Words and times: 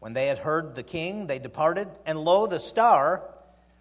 When 0.00 0.14
they 0.14 0.26
had 0.26 0.38
heard 0.38 0.74
the 0.74 0.82
king, 0.82 1.26
they 1.26 1.38
departed, 1.38 1.88
and 2.06 2.18
lo, 2.18 2.46
the 2.46 2.58
star, 2.58 3.22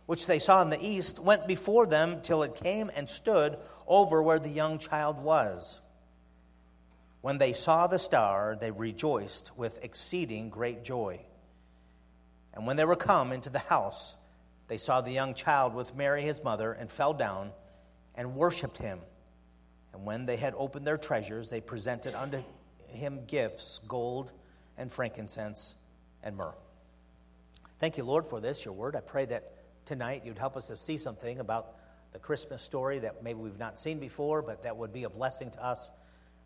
which 0.06 0.28
they 0.28 0.38
saw 0.38 0.62
in 0.62 0.70
the 0.70 0.86
east, 0.86 1.18
went 1.18 1.48
before 1.48 1.88
them 1.88 2.22
till 2.22 2.44
it 2.44 2.56
came 2.56 2.92
and 2.96 3.10
stood 3.10 3.58
over 3.88 4.22
where 4.22 4.38
the 4.38 4.50
young 4.50 4.80
child 4.80 5.18
was. 5.18 5.80
When 7.22 7.38
they 7.38 7.54
saw 7.54 7.88
the 7.88 8.00
star, 8.00 8.58
they 8.60 8.72
rejoiced 8.72 9.58
with 9.58 9.84
exceeding 9.84 10.50
great 10.50 10.84
joy. 10.84 11.22
And 12.54 12.68
when 12.68 12.76
they 12.76 12.86
were 12.86 12.98
come 12.98 13.32
into 13.32 13.50
the 13.50 13.60
house, 13.60 14.18
they 14.68 14.78
saw 14.78 15.00
the 15.00 15.12
young 15.12 15.34
child 15.34 15.74
with 15.74 15.96
Mary 15.96 16.24
his 16.24 16.44
mother, 16.44 16.74
and 16.74 16.92
fell 16.92 17.14
down 17.14 17.52
and 18.14 18.36
worshipped 18.36 18.78
him. 18.78 19.00
And 19.94 20.06
when 20.06 20.26
they 20.26 20.36
had 20.36 20.54
opened 20.58 20.86
their 20.86 20.98
treasures, 20.98 21.50
they 21.50 21.62
presented 21.62 22.14
unto 22.14 22.44
him 22.90 23.22
gifts 23.26 23.80
gold 23.88 24.34
and 24.78 24.92
frankincense 24.92 25.76
and 26.24 26.36
myrrh. 26.36 26.56
Thank 27.80 27.98
you, 27.98 28.04
Lord, 28.04 28.26
for 28.26 28.40
this, 28.40 28.66
your 28.66 28.74
word. 28.74 28.96
I 28.96 29.02
pray 29.02 29.26
that 29.26 29.54
tonight 29.86 30.24
you'd 30.26 30.38
help 30.38 30.58
us 30.58 30.68
to 30.68 30.78
see 30.78 30.98
something 30.98 31.40
about 31.40 31.76
the 32.12 32.20
Christmas 32.20 32.62
story 32.62 33.00
that 33.00 33.24
maybe 33.24 33.40
we've 33.40 33.60
not 33.60 33.80
seen 33.80 34.00
before, 34.00 34.42
but 34.42 34.64
that 34.64 34.76
would 34.76 34.92
be 34.92 35.04
a 35.04 35.10
blessing 35.10 35.52
to 35.52 35.64
us 35.64 35.92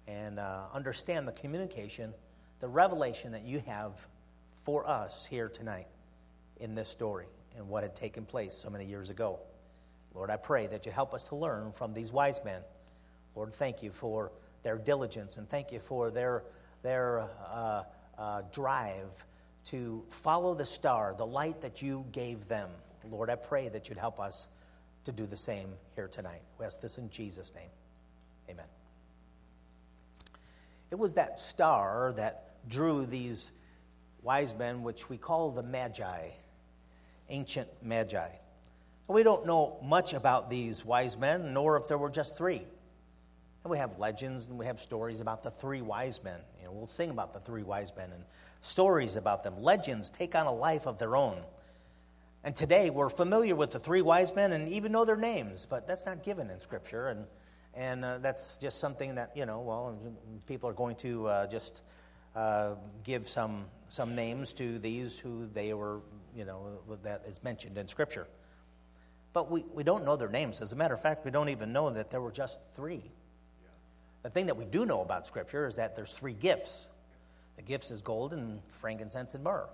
and 0.08 0.40
uh, 0.40 0.66
understand 0.74 1.28
the 1.28 1.32
communication, 1.32 2.14
the 2.60 2.68
revelation 2.68 3.32
that 3.32 3.44
you 3.44 3.64
have 3.66 4.08
for 4.54 4.88
us 4.88 5.26
here 5.26 5.50
tonight 5.50 5.88
in 6.58 6.76
this 6.76 6.90
story 6.90 7.26
and 7.58 7.68
what 7.68 7.84
had 7.84 7.96
taken 7.96 8.26
place 8.26 8.54
so 8.54 8.70
many 8.70 8.86
years 8.86 9.10
ago. 9.10 9.40
Lord, 10.14 10.30
I 10.30 10.38
pray 10.38 10.68
that 10.68 10.86
you 10.86 10.92
help 10.92 11.14
us 11.14 11.24
to 11.26 11.36
learn 11.36 11.72
from 11.72 11.94
these 11.94 12.12
wise 12.12 12.42
men. 12.46 12.62
Lord, 13.36 13.54
thank 13.54 13.82
you 13.82 13.92
for 13.92 14.32
their 14.62 14.78
diligence 14.78 15.38
and 15.38 15.50
thank 15.50 15.72
you 15.72 15.80
for 15.80 16.12
their, 16.12 16.44
their 16.84 17.30
uh, 17.50 17.84
uh, 18.18 18.42
drive 18.52 19.26
to 19.66 20.04
follow 20.10 20.54
the 20.54 20.66
star, 20.66 21.16
the 21.18 21.26
light 21.26 21.62
that 21.62 21.82
you 21.82 22.06
gave 22.12 22.48
them. 22.48 22.70
Lord, 23.10 23.30
I 23.30 23.36
pray 23.36 23.70
that 23.70 23.90
you'd 23.90 23.98
help 23.98 24.20
us 24.20 24.48
to 25.06 25.12
do 25.12 25.26
the 25.26 25.38
same 25.38 25.70
here 25.96 26.08
tonight. 26.08 26.42
We 26.60 26.66
ask 26.66 26.80
this 26.80 26.98
in 26.98 27.10
Jesus' 27.10 27.54
name. 27.56 27.70
Amen. 28.50 28.66
It 30.92 30.96
was 31.00 31.14
that 31.14 31.40
star 31.40 32.14
that 32.18 32.70
drew 32.70 33.06
these 33.06 33.52
wise 34.22 34.54
men, 34.56 34.84
which 34.84 35.10
we 35.10 35.18
call 35.18 35.52
the 35.52 35.64
Magi, 35.64 36.30
ancient 37.30 37.68
Magi. 37.82 38.30
We 39.08 39.24
don't 39.24 39.46
know 39.46 39.78
much 39.84 40.14
about 40.14 40.50
these 40.50 40.86
wise 40.86 41.18
men, 41.18 41.54
nor 41.54 41.78
if 41.78 41.88
there 41.88 41.98
were 41.98 42.10
just 42.10 42.38
three. 42.38 42.66
And 43.64 43.72
we 43.72 43.78
have 43.78 43.98
legends 43.98 44.48
and 44.48 44.58
we 44.58 44.66
have 44.66 44.80
stories 44.80 45.20
about 45.20 45.44
the 45.44 45.52
three 45.52 45.82
wise 45.82 46.22
men. 46.24 46.40
You 46.60 46.66
know, 46.66 46.74
we'll 46.74 46.88
sing 46.88 47.10
about 47.10 47.34
the 47.34 47.40
three 47.40 47.64
wise 47.64 47.94
men 47.96 48.12
and 48.12 48.24
stories 48.62 49.16
about 49.16 49.44
them. 49.44 49.62
Legends 49.62 50.10
take 50.10 50.36
on 50.36 50.48
a 50.48 50.54
life 50.54 50.86
of 50.86 50.98
their 50.98 51.16
own. 51.16 51.42
And 52.44 52.54
today 52.56 52.90
we're 52.90 53.10
familiar 53.10 53.56
with 53.56 53.72
the 53.72 53.80
three 53.80 54.02
wise 54.02 54.36
men 54.36 54.52
and 54.52 54.68
even 54.68 54.92
know 54.92 55.06
their 55.06 55.16
names, 55.16 55.66
but 55.66 55.88
that's 55.88 56.06
not 56.06 56.24
given 56.24 56.50
in 56.50 56.60
Scripture. 56.60 57.08
And, 57.08 57.26
and 57.74 58.04
uh, 58.04 58.18
that's 58.18 58.58
just 58.58 58.80
something 58.80 59.16
that, 59.16 59.32
you 59.36 59.46
know, 59.46 59.62
well, 59.62 59.98
people 60.46 60.70
are 60.70 60.74
going 60.74 60.98
to 60.98 61.28
uh, 61.28 61.48
just 61.48 61.84
uh, 62.36 62.72
give 63.06 63.30
some, 63.30 63.66
some 63.88 64.14
names 64.14 64.52
to 64.54 64.78
these 64.78 65.18
who 65.18 65.48
they 65.54 65.74
were, 65.74 66.02
you 66.36 66.44
know, 66.44 66.80
that 67.04 67.24
is 67.26 67.42
mentioned 67.46 67.78
in 67.78 67.88
Scripture. 67.88 68.28
But 69.32 69.50
we, 69.50 69.64
we 69.74 69.84
don't 69.84 70.04
know 70.04 70.18
their 70.18 70.30
names. 70.30 70.60
As 70.60 70.74
a 70.74 70.76
matter 70.76 70.94
of 70.94 71.02
fact, 71.02 71.24
we 71.24 71.32
don't 71.32 71.50
even 71.50 71.72
know 71.72 71.90
that 71.92 72.10
there 72.10 72.20
were 72.20 72.32
just 72.32 72.60
three. 72.76 73.10
The 74.24 74.30
thing 74.30 74.46
that 74.46 74.56
we 74.56 74.66
do 74.66 74.86
know 74.86 75.02
about 75.02 75.28
Scripture 75.28 75.68
is 75.68 75.76
that 75.76 75.96
there's 75.96 76.12
three 76.12 76.34
gifts. 76.34 76.88
The 77.58 77.62
gifts 77.62 77.92
is 77.92 78.02
gold 78.02 78.34
and 78.34 78.62
frankincense 78.70 79.34
and 79.34 79.44
myrrh. 79.44 79.68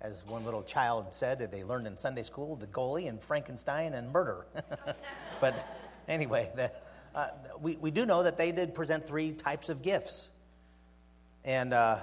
As 0.00 0.26
one 0.26 0.44
little 0.44 0.62
child 0.62 1.06
said, 1.10 1.50
they 1.50 1.64
learned 1.64 1.86
in 1.86 1.96
Sunday 1.96 2.22
school, 2.22 2.56
the 2.56 2.66
goalie 2.66 3.08
and 3.08 3.20
Frankenstein 3.20 3.94
and 3.94 4.12
murder. 4.12 4.46
but 5.40 5.66
anyway, 6.06 6.50
the, 6.54 6.70
uh, 7.14 7.28
we, 7.60 7.76
we 7.76 7.90
do 7.90 8.04
know 8.04 8.22
that 8.24 8.36
they 8.36 8.52
did 8.52 8.74
present 8.74 9.04
three 9.04 9.32
types 9.32 9.68
of 9.68 9.80
gifts. 9.80 10.28
And 11.44 11.72
uh, 11.72 11.98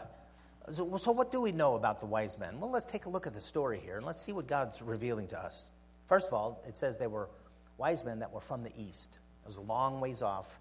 so, 0.72 0.98
so, 0.98 1.12
what 1.12 1.32
do 1.32 1.40
we 1.40 1.52
know 1.52 1.76
about 1.76 2.00
the 2.00 2.06
wise 2.06 2.38
men? 2.40 2.60
Well, 2.60 2.72
let's 2.72 2.86
take 2.86 3.06
a 3.06 3.10
look 3.10 3.28
at 3.28 3.34
the 3.34 3.42
story 3.42 3.80
here 3.80 3.98
and 3.98 4.06
let's 4.06 4.22
see 4.22 4.32
what 4.32 4.48
God's 4.48 4.82
revealing 4.82 5.28
to 5.28 5.40
us. 5.40 5.70
First 6.08 6.28
of 6.28 6.34
all, 6.34 6.64
it 6.68 6.76
says 6.76 6.98
they 6.98 7.08
were 7.08 7.30
wise 7.78 8.04
men 8.04 8.20
that 8.20 8.32
were 8.32 8.42
from 8.42 8.64
the 8.64 8.72
east. 8.78 9.20
It 9.44 9.48
was 9.48 9.58
a 9.58 9.62
long 9.62 10.00
ways 10.00 10.22
off 10.22 10.60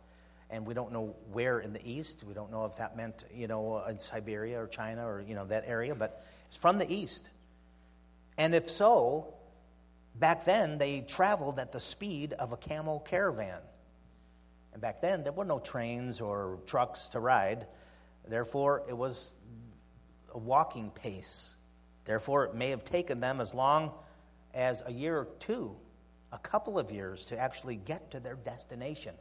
and 0.50 0.66
we 0.66 0.74
don't 0.74 0.92
know 0.92 1.14
where 1.30 1.60
in 1.60 1.72
the 1.72 1.90
east. 1.90 2.24
We 2.24 2.34
don't 2.34 2.50
know 2.50 2.64
if 2.64 2.76
that 2.76 2.96
meant, 2.96 3.24
you 3.34 3.46
know, 3.46 3.84
in 3.84 3.98
Siberia 3.98 4.62
or 4.62 4.66
China 4.66 5.06
or, 5.06 5.20
you 5.20 5.34
know, 5.34 5.44
that 5.46 5.64
area, 5.66 5.94
but 5.94 6.24
it's 6.46 6.56
from 6.56 6.78
the 6.78 6.92
east. 6.92 7.30
And 8.38 8.54
if 8.54 8.70
so, 8.70 9.34
back 10.14 10.44
then 10.44 10.78
they 10.78 11.02
traveled 11.02 11.58
at 11.58 11.72
the 11.72 11.80
speed 11.80 12.32
of 12.34 12.52
a 12.52 12.56
camel 12.56 13.00
caravan. 13.00 13.60
And 14.72 14.80
back 14.80 15.02
then 15.02 15.22
there 15.22 15.32
were 15.32 15.44
no 15.44 15.58
trains 15.58 16.20
or 16.20 16.60
trucks 16.66 17.10
to 17.10 17.20
ride. 17.20 17.66
Therefore, 18.26 18.84
it 18.88 18.96
was 18.96 19.32
a 20.34 20.38
walking 20.38 20.90
pace. 20.90 21.54
Therefore, 22.04 22.44
it 22.44 22.54
may 22.54 22.70
have 22.70 22.84
taken 22.84 23.20
them 23.20 23.40
as 23.40 23.52
long 23.52 23.92
as 24.54 24.82
a 24.86 24.92
year 24.92 25.18
or 25.18 25.28
two, 25.40 25.76
a 26.32 26.38
couple 26.38 26.78
of 26.78 26.90
years 26.90 27.26
to 27.26 27.38
actually 27.38 27.76
get 27.76 28.10
to 28.12 28.20
their 28.20 28.34
destination 28.34 29.14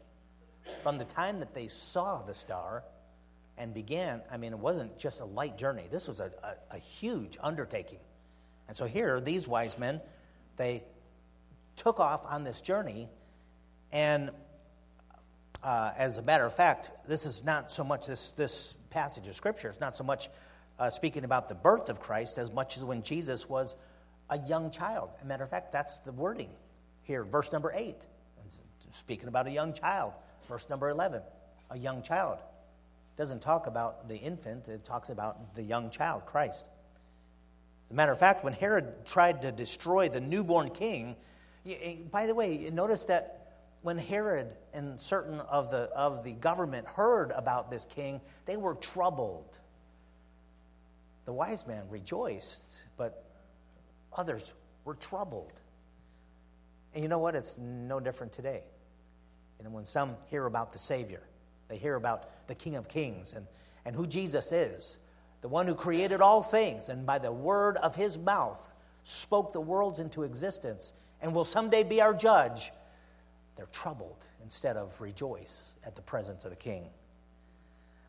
from 0.84 0.98
the 0.98 1.06
time 1.06 1.40
that 1.40 1.54
they 1.54 1.68
saw 1.68 2.22
the 2.22 2.34
star 2.34 2.84
and 3.58 3.74
began, 3.74 4.22
I 4.32 4.38
mean, 4.38 4.54
it 4.54 4.60
wasn't 4.60 4.98
just 5.00 5.20
a 5.20 5.26
light 5.26 5.58
journey. 5.58 5.86
This 5.90 6.08
was 6.08 6.20
a, 6.20 6.32
a, 6.44 6.76
a 6.76 6.78
huge 6.78 7.38
undertaking. 7.42 8.00
And 8.68 8.76
so 8.76 8.86
here, 8.86 9.20
these 9.20 9.48
wise 9.48 9.78
men, 9.78 10.02
they 10.58 10.84
took 11.76 12.00
off 12.00 12.26
on 12.26 12.44
this 12.44 12.62
journey. 12.62 13.10
And 13.92 14.32
uh, 15.64 15.92
as 15.98 16.18
a 16.18 16.22
matter 16.22 16.46
of 16.46 16.54
fact, 16.54 16.92
this 17.08 17.26
is 17.26 17.44
not 17.44 17.72
so 17.72 17.84
much 17.84 18.06
this, 18.06 18.32
this 18.34 18.76
passage 18.90 19.28
of 19.28 19.36
Scripture, 19.36 19.70
it's 19.70 19.80
not 19.80 19.96
so 19.96 20.04
much 20.04 20.30
uh, 20.80 20.90
speaking 20.90 21.24
about 21.24 21.50
the 21.50 21.56
birth 21.56 21.90
of 21.90 22.00
Christ 22.00 22.38
as 22.38 22.52
much 22.52 22.78
as 22.78 22.84
when 22.84 23.02
Jesus 23.02 23.50
was 23.50 23.76
a 24.30 24.38
young 24.40 24.70
child. 24.70 25.10
As 25.18 25.24
a 25.24 25.26
matter 25.26 25.44
of 25.44 25.50
fact, 25.50 25.72
that's 25.72 25.98
the 26.00 26.12
wording 26.12 26.50
here, 27.02 27.24
verse 27.24 27.52
number 27.52 27.72
8. 27.74 28.06
Speaking 28.92 29.28
about 29.28 29.48
a 29.48 29.52
young 29.52 29.74
child. 29.74 30.14
Verse 30.48 30.68
number 30.70 30.90
11, 30.90 31.22
a 31.72 31.78
young 31.78 32.02
child. 32.02 32.40
Doesn't 33.18 33.42
talk 33.42 33.68
about 33.68 34.08
the 34.08 34.16
infant, 34.16 34.68
it 34.68 34.86
talks 34.86 35.10
about 35.10 35.56
the 35.56 35.64
young 35.64 35.90
child, 35.90 36.26
Christ. 36.26 36.66
As 37.86 37.92
a 37.92 37.94
matter 37.94 38.12
of 38.12 38.20
fact, 38.20 38.44
when 38.44 38.54
Herod 38.54 39.06
tried 39.06 39.42
to 39.44 39.52
destroy 39.52 40.10
the 40.10 40.20
newborn 40.20 40.70
king, 40.70 41.16
by 42.12 42.28
the 42.28 42.36
way, 42.36 42.70
notice 42.72 43.06
that 43.06 43.38
when 43.82 43.98
Herod 43.98 44.56
and 44.74 45.00
certain 45.00 45.40
of 45.40 45.72
the, 45.72 45.90
of 45.96 46.24
the 46.24 46.34
government 46.34 46.88
heard 46.88 47.32
about 47.32 47.72
this 47.72 47.86
king, 47.86 48.22
they 48.46 48.58
were 48.58 48.76
troubled. 48.76 49.58
The 51.26 51.34
wise 51.34 51.66
man 51.68 51.86
rejoiced, 51.90 52.84
but 52.98 53.24
others 54.16 54.54
were 54.84 54.96
troubled. 54.96 55.54
And 56.94 57.04
you 57.04 57.10
know 57.10 57.20
what? 57.20 57.36
It's 57.36 57.58
no 57.58 58.00
different 58.00 58.34
today. 58.34 58.64
And 59.60 59.74
when 59.74 59.86
some 59.86 60.16
hear 60.28 60.46
about 60.46 60.72
the 60.72 60.80
Savior, 60.80 61.22
they 61.68 61.78
hear 61.78 61.96
about 61.96 62.48
the 62.48 62.56
King 62.56 62.76
of 62.76 62.88
Kings 62.88 63.34
and, 63.34 63.46
and 63.86 63.96
who 63.96 64.08
Jesus 64.08 64.52
is, 64.52 64.98
the 65.42 65.48
one 65.48 65.68
who 65.68 65.76
created 65.76 66.22
all 66.22 66.42
things, 66.42 66.90
and 66.90 67.06
by 67.06 67.20
the 67.20 67.32
word 67.32 67.78
of 67.78 67.96
his 67.96 68.18
mouth 68.18 68.70
spoke 69.04 69.54
the 69.54 69.62
worlds 69.62 70.00
into 70.00 70.24
existence, 70.24 70.94
and 71.22 71.34
will 71.34 71.46
someday 71.46 71.84
be 71.84 72.02
our 72.02 72.14
judge, 72.14 72.72
they're 73.56 73.68
troubled 73.68 74.18
instead 74.44 74.78
of 74.78 75.00
rejoice 75.02 75.76
at 75.86 75.96
the 75.96 76.02
presence 76.02 76.44
of 76.46 76.52
the 76.52 76.58
King. 76.58 76.90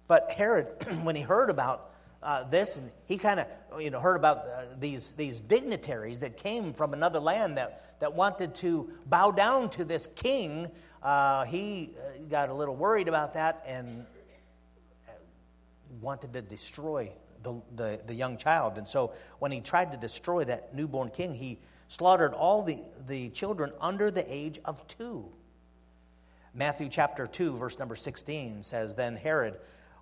But 0.07 0.31
Herod, 0.31 0.67
when 1.03 1.17
he 1.17 1.23
heard 1.23 1.51
about 1.51 1.91
uh, 2.23 2.45
this, 2.45 2.77
and 2.77 2.91
he 3.07 3.17
kind 3.17 3.41
of 3.41 3.47
you 3.81 3.91
know 3.91 4.01
heard 4.01 4.17
about 4.17 4.39
uh, 4.39 4.65
these 4.79 5.13
these 5.13 5.41
dignitaries 5.41 6.21
that 6.21 6.37
came 6.37 6.73
from 6.73 6.93
another 6.93 7.21
land 7.21 7.57
that 7.57 8.01
that 8.01 8.15
wanted 8.15 8.55
to 8.57 8.91
bow 9.07 9.31
down 9.31 9.71
to 9.71 9.85
this 9.85 10.07
king 10.15 10.71
uh, 11.03 11.45
he 11.45 11.91
uh, 11.97 12.25
got 12.29 12.49
a 12.49 12.55
little 12.55 12.75
worried 12.75 13.09
about 13.09 13.35
that 13.35 13.63
and 13.67 14.05
wanted 16.01 16.33
to 16.33 16.43
destroy 16.43 17.11
the, 17.43 17.63
the, 17.77 18.01
the, 18.07 18.15
young 18.15 18.37
child. 18.37 18.79
And 18.79 18.89
so 18.89 19.13
when 19.39 19.53
he 19.53 19.61
tried 19.61 19.93
to 19.93 19.97
destroy 19.97 20.45
that 20.45 20.75
newborn 20.75 21.11
king, 21.11 21.35
he 21.35 21.59
slaughtered 21.87 22.35
all 22.35 22.63
the, 22.63 22.81
the 23.07 23.31
children 23.31 23.73
under 23.81 24.11
the 24.11 24.25
age 24.33 24.59
of 24.65 24.87
two. 24.89 25.27
Matthew 26.53 26.89
chapter 26.89 27.27
2, 27.27 27.57
verse 27.57 27.79
number 27.79 27.95
16 27.95 28.65
says 28.65 28.97
Then 28.97 29.17
Herod, 29.17 29.59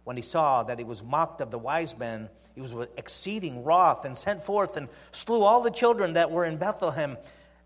when 0.06 0.16
he 0.16 0.22
saw 0.22 0.62
that 0.62 0.78
he 0.78 0.84
was 0.84 1.02
mocked 1.02 1.40
of 1.40 1.50
the 1.50 1.58
wise 1.58 1.98
men, 1.98 2.28
he 2.54 2.60
was 2.60 2.72
exceeding 2.96 3.64
wroth 3.64 4.04
and 4.04 4.16
sent 4.16 4.40
forth 4.40 4.76
and 4.76 4.88
slew 5.10 5.42
all 5.42 5.60
the 5.60 5.70
children 5.70 6.12
that 6.12 6.30
were 6.30 6.44
in 6.44 6.58
Bethlehem 6.58 7.16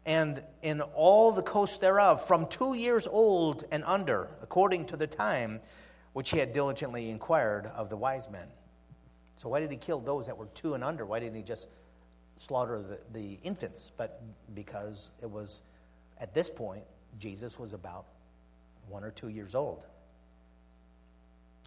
and 0.07 0.43
in 0.63 0.81
all 0.81 1.33
the 1.33 1.43
coast 1.43 1.83
thereof, 1.83 2.25
from 2.27 2.47
two 2.47 2.73
years 2.73 3.07
old 3.07 3.65
and 3.71 3.85
under, 3.85 4.27
according 4.41 4.87
to 4.87 4.97
the 4.97 5.07
time 5.07 5.61
which 6.15 6.31
he 6.31 6.39
had 6.39 6.55
diligently 6.55 7.11
inquired 7.11 7.67
of 7.67 7.91
the 7.91 7.97
wise 7.99 8.27
men. 8.31 8.49
So 9.37 9.51
why 9.51 9.61
did 9.61 9.71
he 9.71 9.77
kill 9.77 10.01
those 10.01 10.27
that 10.27 10.39
were 10.39 10.49
two 10.55 10.73
and 10.73 10.83
under? 10.83 11.05
Why 11.05 11.21
didn't 11.21 11.37
he 11.37 11.43
just 11.43 11.69
slaughter 12.37 12.81
the, 12.81 13.01
the 13.13 13.39
infants? 13.43 13.93
But 13.95 14.23
because 14.55 15.11
it 15.21 15.31
was, 15.31 15.61
at 16.19 16.33
this 16.33 16.49
point, 16.49 16.85
Jesus 17.19 17.59
was 17.59 17.75
about 17.75 18.07
one 18.89 19.05
or 19.05 19.11
two 19.11 19.29
years 19.29 19.55
old. 19.55 19.85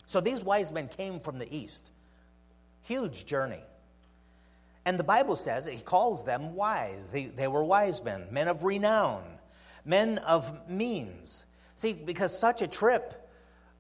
So 0.06 0.22
these 0.22 0.44
wise 0.44 0.72
men 0.72 0.88
came 0.88 1.20
from 1.20 1.40
the 1.40 1.56
east. 1.56 1.92
Huge 2.84 3.26
journey. 3.26 3.64
And 4.86 5.00
the 5.00 5.04
Bible 5.04 5.36
says, 5.36 5.66
he 5.66 5.78
calls 5.80 6.26
them 6.26 6.56
wise. 6.56 7.10
They, 7.12 7.26
they 7.26 7.48
were 7.48 7.64
wise 7.64 8.04
men, 8.04 8.28
men 8.32 8.48
of 8.48 8.64
renown, 8.64 9.24
men 9.86 10.18
of 10.20 10.70
means. 10.70 11.46
See, 11.76 11.94
because 11.94 12.38
such 12.38 12.62
a 12.62 12.68
trip 12.68 13.30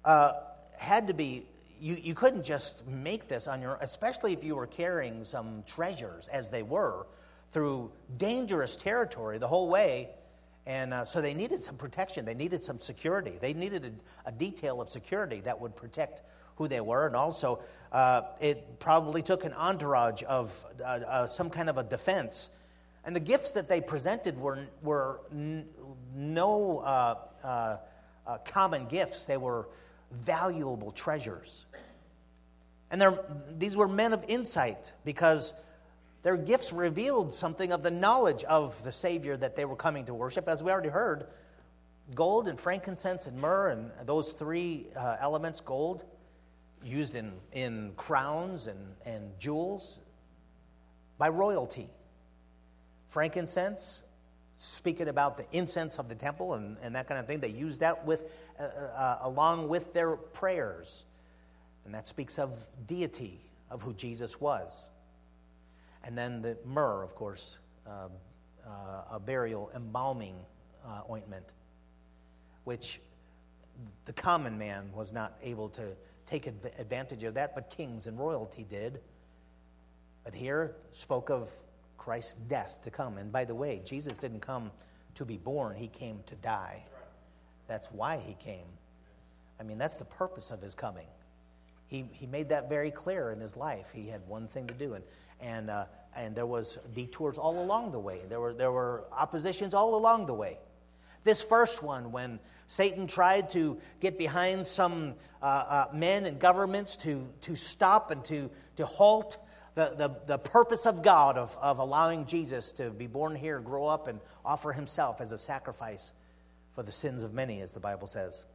uh, 0.06 0.34
had 0.78 1.08
to 1.08 1.14
be, 1.14 1.46
you, 1.80 1.98
you 2.02 2.16
couldn't 2.16 2.44
just 2.46 2.88
make 2.88 3.28
this 3.28 3.48
on 3.48 3.62
your 3.62 3.72
own, 3.72 3.78
especially 3.82 4.32
if 4.32 4.44
you 4.44 4.56
were 4.56 4.68
carrying 4.68 5.26
some 5.26 5.64
treasures, 5.68 6.30
as 6.30 6.50
they 6.50 6.64
were, 6.64 7.06
through 7.50 7.92
dangerous 8.18 8.78
territory 8.78 9.38
the 9.38 9.48
whole 9.48 9.68
way. 9.68 10.10
And 10.66 10.94
uh, 10.94 11.06
so 11.06 11.22
they 11.22 11.34
needed 11.34 11.62
some 11.62 11.76
protection. 11.76 12.26
They 12.26 12.36
needed 12.36 12.64
some 12.64 12.80
security. 12.80 13.38
They 13.40 13.54
needed 13.54 13.86
a, 14.26 14.30
a 14.30 14.32
detail 14.32 14.82
of 14.82 14.90
security 14.90 15.42
that 15.42 15.60
would 15.60 15.76
protect 15.76 16.22
who 16.56 16.68
they 16.68 16.82
were. 16.82 17.08
And 17.08 17.16
also, 17.16 17.60
uh, 17.92 18.22
it 18.40 18.80
probably 18.80 19.22
took 19.22 19.44
an 19.44 19.54
entourage 19.54 20.24
of 20.24 20.66
uh, 20.80 20.84
uh, 20.84 21.28
some 21.28 21.50
kind 21.50 21.70
of 21.70 21.78
a 21.78 21.84
defense. 21.84 22.50
And 23.04 23.16
the 23.16 23.20
gifts 23.20 23.52
that 23.52 23.68
they 23.68 23.82
presented 23.82 24.40
were, 24.40 24.68
were 24.82 25.20
n- 25.32 25.66
no 26.16 26.80
uh, 26.80 27.16
uh, 27.44 27.78
common 28.46 28.86
gifts, 28.86 29.26
they 29.26 29.38
were 29.38 29.68
valuable 30.12 30.92
treasures. 30.92 31.66
And 32.90 33.04
these 33.50 33.76
were 33.76 33.88
men 33.88 34.14
of 34.14 34.24
insight 34.28 34.94
because 35.04 35.54
their 36.24 36.38
gifts 36.38 36.72
revealed 36.72 37.34
something 37.34 37.74
of 37.74 37.84
the 37.84 37.92
knowledge 37.92 38.46
of 38.46 38.82
the 38.84 38.92
Savior 38.92 39.36
that 39.38 39.56
they 39.56 39.66
were 39.66 39.76
coming 39.76 40.06
to 40.06 40.14
worship. 40.14 40.48
As 40.48 40.64
we 40.64 40.72
already 40.72 40.90
heard, 40.90 41.28
gold 42.16 42.48
and 42.48 42.58
frankincense 42.58 43.28
and 43.28 43.38
myrrh, 43.38 43.70
and 43.70 43.92
those 44.06 44.30
three 44.32 44.88
uh, 44.96 45.18
elements 45.20 45.60
gold 45.60 46.06
used 46.84 47.16
in, 47.16 47.34
in 47.52 47.92
crowns 47.98 48.68
and, 48.68 48.96
and 49.06 49.38
jewels 49.38 50.00
by 51.18 51.28
royalty. 51.28 51.90
Frankincense, 53.08 54.04
speaking 54.56 55.10
about 55.10 55.38
the 55.38 55.46
incense 55.52 56.00
of 56.00 56.08
the 56.08 56.16
temple 56.16 56.54
and, 56.54 56.78
and 56.82 56.96
that 56.96 57.08
kind 57.08 57.20
of 57.20 57.28
thing, 57.28 57.42
they 57.42 57.50
used 57.50 57.82
that 57.82 58.06
with, 58.06 58.32
uh, 58.60 58.64
uh, 58.64 59.18
along 59.22 59.68
with 59.68 59.94
their 59.94 60.16
prayers. 60.16 61.04
And 61.84 61.94
that 61.94 62.08
speaks 62.08 62.40
of 62.40 62.66
deity, 62.88 63.42
of 63.70 63.82
who 63.82 63.94
Jesus 63.94 64.40
was. 64.40 64.88
And 66.04 66.18
then 66.18 66.42
the 66.42 66.58
myrrh, 66.66 67.04
of 67.04 67.16
course, 67.16 67.58
uh, 67.88 68.08
uh, 68.66 68.70
a 69.12 69.20
burial 69.20 69.72
embalming 69.76 70.36
uh, 70.86 71.02
ointment, 71.10 71.54
which 72.64 73.00
the 74.06 74.14
common 74.14 74.58
man 74.58 74.92
was 74.94 75.12
not 75.12 75.38
able 75.42 75.70
to 75.70 75.96
take 76.26 76.48
advantage 76.48 77.24
of 77.24 77.34
that, 77.36 77.56
but 77.56 77.70
kings 77.70 78.08
and 78.08 78.18
royalty 78.20 78.66
did. 78.70 79.02
But 80.24 80.34
here 80.34 80.76
spoke 80.92 81.30
of 81.30 81.52
Christ's 81.98 82.36
death 82.36 82.82
to 82.84 82.92
come. 82.92 83.18
And 83.18 83.32
by 83.32 83.46
the 83.46 83.56
way, 83.56 83.82
Jesus 83.86 84.18
didn't 84.18 84.42
come 84.42 84.72
to 85.16 85.26
be 85.26 85.38
born, 85.38 85.76
he 85.76 85.88
came 85.88 86.20
to 86.26 86.36
die. 86.36 86.84
That's 87.68 87.88
why 87.92 88.18
he 88.18 88.34
came. 88.34 88.66
I 89.60 89.64
mean, 89.64 89.78
that's 89.78 89.98
the 89.98 90.06
purpose 90.06 90.50
of 90.50 90.62
his 90.62 90.74
coming. 90.74 91.08
He, 91.88 92.06
he 92.12 92.26
made 92.26 92.50
that 92.50 92.70
very 92.70 92.90
clear 92.90 93.30
in 93.32 93.40
his 93.40 93.56
life. 93.56 93.88
He 93.94 94.08
had 94.08 94.28
one 94.28 94.48
thing 94.48 94.68
to 94.68 94.74
do, 94.74 94.96
and, 94.96 95.04
and, 95.44 95.70
uh, 95.70 95.86
and 96.16 96.36
there 96.36 96.46
was 96.46 96.78
detours 96.94 97.38
all 97.38 97.62
along 97.62 97.92
the 97.92 98.00
way. 98.00 98.22
There 98.28 98.40
were, 98.40 98.54
there 98.54 98.72
were 98.72 99.04
oppositions 99.12 99.74
all 99.74 99.96
along 99.96 100.26
the 100.26 100.34
way. 100.34 100.58
This 101.24 101.42
first 101.44 101.84
one, 101.84 102.12
when 102.12 102.40
Satan 102.68 103.08
tried 103.08 103.50
to 103.50 103.78
get 104.00 104.18
behind 104.18 104.66
some 104.66 105.16
uh, 105.42 105.46
uh, 105.46 105.86
men 105.94 106.26
and 106.26 106.40
governments 106.40 106.98
to, 106.98 107.28
to 107.42 107.56
stop 107.56 108.12
and 108.12 108.24
to, 108.26 108.50
to 108.78 108.86
halt 108.86 109.38
the, 109.76 109.94
the, 109.98 110.16
the 110.28 110.38
purpose 110.38 110.86
of 110.86 111.02
God 111.02 111.38
of, 111.38 111.58
of 111.60 111.80
allowing 111.80 112.26
Jesus 112.26 112.72
to 112.74 112.90
be 112.92 113.08
born 113.08 113.36
here, 113.36 113.60
grow 113.60 113.88
up, 113.88 114.08
and 114.08 114.20
offer 114.46 114.72
himself 114.72 115.20
as 115.20 115.32
a 115.32 115.38
sacrifice 115.38 116.14
for 116.74 116.84
the 116.84 116.92
sins 116.92 117.24
of 117.24 117.34
many, 117.34 117.62
as 117.62 117.74
the 117.74 117.80
Bible 117.80 118.08
says. 118.08 118.46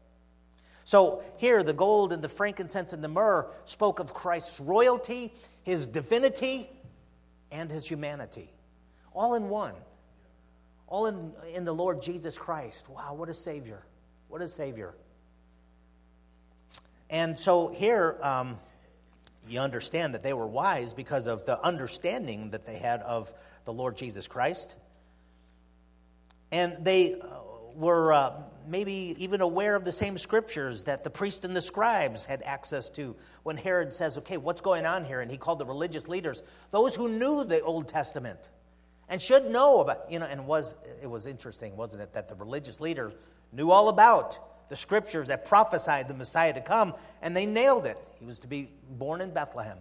So 0.84 1.22
here, 1.36 1.62
the 1.62 1.74
gold 1.74 2.12
and 2.12 2.22
the 2.22 2.30
frankincense 2.30 2.92
and 2.92 3.04
the 3.04 3.08
myrrh 3.08 3.46
spoke 3.66 3.98
of 3.98 4.14
Christ's 4.14 4.58
royalty, 4.58 5.34
his 5.62 5.86
divinity, 5.86 6.70
and 7.50 7.70
his 7.70 7.86
humanity, 7.86 8.52
all 9.12 9.34
in 9.34 9.48
one 9.48 9.74
all 10.88 11.06
in, 11.06 11.32
in 11.54 11.64
the 11.64 11.72
Lord 11.72 12.02
Jesus 12.02 12.38
Christ. 12.38 12.88
Wow, 12.88 13.14
what 13.14 13.28
a 13.28 13.34
Savior! 13.34 13.82
What 14.28 14.42
a 14.42 14.48
Savior. 14.48 14.94
And 17.10 17.38
so 17.38 17.68
here, 17.68 18.18
um, 18.22 18.58
you 19.48 19.60
understand 19.60 20.14
that 20.14 20.22
they 20.22 20.34
were 20.34 20.46
wise 20.46 20.92
because 20.92 21.26
of 21.26 21.46
the 21.46 21.62
understanding 21.62 22.50
that 22.50 22.66
they 22.66 22.76
had 22.76 23.00
of 23.02 23.32
the 23.64 23.72
Lord 23.72 23.96
Jesus 23.96 24.28
Christ. 24.28 24.76
And 26.52 26.76
they 26.84 27.20
were 27.78 28.12
uh, 28.12 28.32
maybe 28.66 29.14
even 29.18 29.40
aware 29.40 29.76
of 29.76 29.84
the 29.84 29.92
same 29.92 30.18
scriptures 30.18 30.84
that 30.84 31.04
the 31.04 31.10
priests 31.10 31.44
and 31.44 31.56
the 31.56 31.62
scribes 31.62 32.24
had 32.24 32.42
access 32.42 32.90
to 32.90 33.14
when 33.44 33.56
Herod 33.56 33.94
says, 33.94 34.18
Okay, 34.18 34.36
what's 34.36 34.60
going 34.60 34.84
on 34.84 35.04
here? 35.04 35.20
And 35.20 35.30
he 35.30 35.36
called 35.36 35.60
the 35.60 35.66
religious 35.66 36.08
leaders, 36.08 36.42
those 36.70 36.94
who 36.94 37.08
knew 37.08 37.44
the 37.44 37.60
Old 37.62 37.88
Testament 37.88 38.50
and 39.08 39.22
should 39.22 39.50
know 39.50 39.80
about, 39.80 40.10
you 40.10 40.18
know, 40.18 40.26
and 40.26 40.46
was, 40.46 40.74
it 41.00 41.08
was 41.08 41.26
interesting, 41.26 41.76
wasn't 41.76 42.02
it, 42.02 42.12
that 42.12 42.28
the 42.28 42.34
religious 42.34 42.80
leaders 42.80 43.14
knew 43.52 43.70
all 43.70 43.88
about 43.88 44.68
the 44.68 44.76
scriptures 44.76 45.28
that 45.28 45.46
prophesied 45.46 46.08
the 46.08 46.14
Messiah 46.14 46.52
to 46.52 46.60
come, 46.60 46.94
and 47.22 47.34
they 47.34 47.46
nailed 47.46 47.86
it. 47.86 47.96
He 48.18 48.26
was 48.26 48.38
to 48.40 48.48
be 48.48 48.70
born 48.90 49.22
in 49.22 49.30
Bethlehem. 49.30 49.78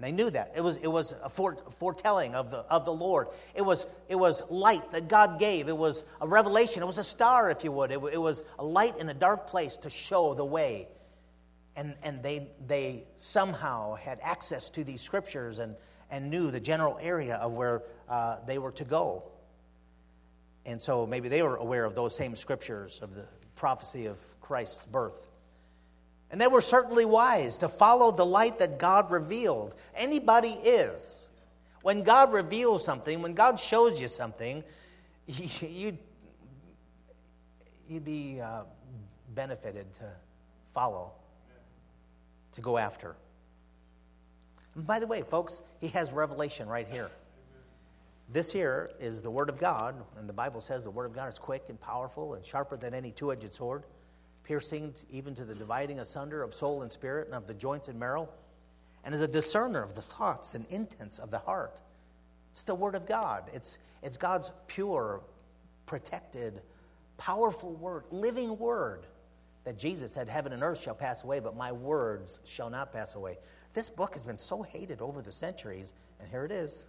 And 0.00 0.04
they 0.06 0.12
knew 0.12 0.30
that. 0.30 0.52
It 0.56 0.62
was, 0.62 0.78
it 0.78 0.86
was 0.86 1.14
a 1.22 1.28
foretelling 1.28 2.34
of 2.34 2.50
the, 2.50 2.60
of 2.60 2.86
the 2.86 2.92
Lord. 2.92 3.28
It 3.54 3.60
was, 3.60 3.84
it 4.08 4.14
was 4.14 4.42
light 4.48 4.92
that 4.92 5.08
God 5.08 5.38
gave. 5.38 5.68
It 5.68 5.76
was 5.76 6.04
a 6.22 6.26
revelation. 6.26 6.82
It 6.82 6.86
was 6.86 6.96
a 6.96 7.04
star, 7.04 7.50
if 7.50 7.64
you 7.64 7.72
would. 7.72 7.92
It, 7.92 8.00
it 8.10 8.16
was 8.16 8.42
a 8.58 8.64
light 8.64 8.96
in 8.96 9.10
a 9.10 9.12
dark 9.12 9.46
place 9.46 9.76
to 9.76 9.90
show 9.90 10.32
the 10.32 10.44
way. 10.44 10.88
And, 11.76 11.96
and 12.02 12.22
they, 12.22 12.48
they 12.66 13.04
somehow 13.16 13.94
had 13.96 14.20
access 14.22 14.70
to 14.70 14.84
these 14.84 15.02
scriptures 15.02 15.58
and, 15.58 15.76
and 16.10 16.30
knew 16.30 16.50
the 16.50 16.60
general 16.60 16.96
area 16.98 17.34
of 17.34 17.52
where 17.52 17.82
uh, 18.08 18.36
they 18.46 18.56
were 18.56 18.72
to 18.72 18.84
go. 18.86 19.24
And 20.64 20.80
so 20.80 21.06
maybe 21.06 21.28
they 21.28 21.42
were 21.42 21.56
aware 21.56 21.84
of 21.84 21.94
those 21.94 22.16
same 22.16 22.36
scriptures 22.36 23.00
of 23.02 23.14
the 23.14 23.26
prophecy 23.54 24.06
of 24.06 24.18
Christ's 24.40 24.86
birth. 24.86 25.29
And 26.30 26.40
they 26.40 26.46
were 26.46 26.60
certainly 26.60 27.04
wise 27.04 27.58
to 27.58 27.68
follow 27.68 28.12
the 28.12 28.26
light 28.26 28.58
that 28.58 28.78
God 28.78 29.10
revealed. 29.10 29.74
Anybody 29.94 30.50
is. 30.50 31.30
When 31.82 32.02
God 32.02 32.32
reveals 32.32 32.84
something, 32.84 33.22
when 33.22 33.34
God 33.34 33.58
shows 33.58 34.00
you 34.00 34.08
something, 34.08 34.62
you'd, 35.26 35.98
you'd 37.88 38.04
be 38.04 38.40
uh, 38.40 38.62
benefited 39.34 39.92
to 39.94 40.10
follow, 40.72 41.12
to 42.52 42.60
go 42.60 42.76
after. 42.76 43.16
And 44.74 44.86
by 44.86 45.00
the 45.00 45.06
way, 45.06 45.22
folks, 45.22 45.62
he 45.80 45.88
has 45.88 46.12
revelation 46.12 46.68
right 46.68 46.86
here. 46.88 47.10
This 48.32 48.52
here 48.52 48.90
is 49.00 49.22
the 49.22 49.30
Word 49.30 49.48
of 49.48 49.58
God, 49.58 49.96
and 50.16 50.28
the 50.28 50.32
Bible 50.32 50.60
says 50.60 50.84
the 50.84 50.90
Word 50.90 51.06
of 51.06 51.12
God 51.12 51.32
is 51.32 51.38
quick 51.38 51.64
and 51.68 51.80
powerful 51.80 52.34
and 52.34 52.44
sharper 52.44 52.76
than 52.76 52.94
any 52.94 53.10
two 53.10 53.32
edged 53.32 53.52
sword, 53.52 53.82
piercing 54.50 54.92
even 55.12 55.32
to 55.32 55.44
the 55.44 55.54
dividing 55.54 56.00
asunder 56.00 56.42
of 56.42 56.52
soul 56.52 56.82
and 56.82 56.90
spirit 56.90 57.28
and 57.28 57.36
of 57.36 57.46
the 57.46 57.54
joints 57.54 57.86
and 57.86 58.00
marrow, 58.00 58.28
and 59.04 59.14
is 59.14 59.20
a 59.20 59.28
discerner 59.28 59.80
of 59.80 59.94
the 59.94 60.02
thoughts 60.02 60.56
and 60.56 60.66
intents 60.70 61.20
of 61.20 61.30
the 61.30 61.38
heart. 61.38 61.80
It's 62.50 62.64
the 62.64 62.74
Word 62.74 62.96
of 62.96 63.06
God, 63.06 63.44
it's, 63.54 63.78
it's 64.02 64.16
God's 64.16 64.50
pure, 64.66 65.20
protected, 65.86 66.62
powerful 67.16 67.74
Word, 67.74 68.02
living 68.10 68.58
Word 68.58 69.06
that 69.62 69.78
Jesus 69.78 70.10
said, 70.10 70.28
Heaven 70.28 70.52
and 70.52 70.64
earth 70.64 70.80
shall 70.80 70.96
pass 70.96 71.22
away, 71.22 71.38
but 71.38 71.56
my 71.56 71.70
words 71.70 72.40
shall 72.44 72.70
not 72.70 72.92
pass 72.92 73.14
away. 73.14 73.38
This 73.72 73.88
book 73.88 74.14
has 74.14 74.24
been 74.24 74.38
so 74.38 74.62
hated 74.62 75.00
over 75.00 75.22
the 75.22 75.30
centuries, 75.30 75.92
and 76.18 76.28
here 76.28 76.44
it 76.44 76.50
is. 76.50 76.88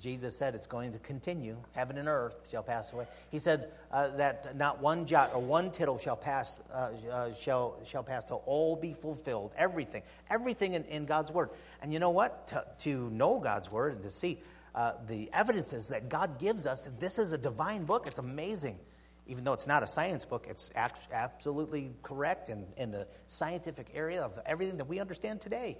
Jesus 0.00 0.36
said 0.36 0.54
it's 0.54 0.66
going 0.66 0.92
to 0.92 0.98
continue. 0.98 1.56
Heaven 1.72 1.98
and 1.98 2.08
earth 2.08 2.48
shall 2.50 2.62
pass 2.62 2.92
away. 2.92 3.06
He 3.30 3.38
said 3.38 3.72
uh, 3.90 4.08
that 4.16 4.56
not 4.56 4.80
one 4.80 5.04
jot 5.04 5.32
or 5.34 5.40
one 5.40 5.70
tittle 5.70 5.98
shall 5.98 6.16
pass, 6.16 6.60
uh, 6.72 6.90
uh, 7.10 7.34
shall, 7.34 7.78
shall 7.84 8.02
pass 8.02 8.24
till 8.24 8.42
all 8.46 8.74
be 8.74 8.92
fulfilled. 8.92 9.52
Everything, 9.56 10.02
everything 10.30 10.74
in, 10.74 10.84
in 10.84 11.04
God's 11.04 11.30
word. 11.30 11.50
And 11.82 11.92
you 11.92 11.98
know 11.98 12.10
what? 12.10 12.48
To, 12.48 12.64
to 12.78 13.10
know 13.10 13.38
God's 13.38 13.70
word 13.70 13.92
and 13.92 14.02
to 14.02 14.10
see 14.10 14.38
uh, 14.74 14.94
the 15.06 15.28
evidences 15.32 15.88
that 15.88 16.08
God 16.08 16.38
gives 16.38 16.66
us 16.66 16.80
that 16.82 16.98
this 16.98 17.18
is 17.18 17.32
a 17.32 17.38
divine 17.38 17.84
book, 17.84 18.06
it's 18.06 18.18
amazing 18.18 18.78
even 19.26 19.44
though 19.44 19.52
it's 19.52 19.66
not 19.66 19.82
a 19.82 19.86
science 19.86 20.24
book, 20.24 20.46
it's 20.48 20.70
absolutely 20.76 21.92
correct 22.02 22.48
in, 22.48 22.66
in 22.76 22.90
the 22.90 23.06
scientific 23.28 23.86
area 23.94 24.20
of 24.20 24.38
everything 24.46 24.76
that 24.78 24.86
we 24.86 24.98
understand 24.98 25.40
today. 25.40 25.78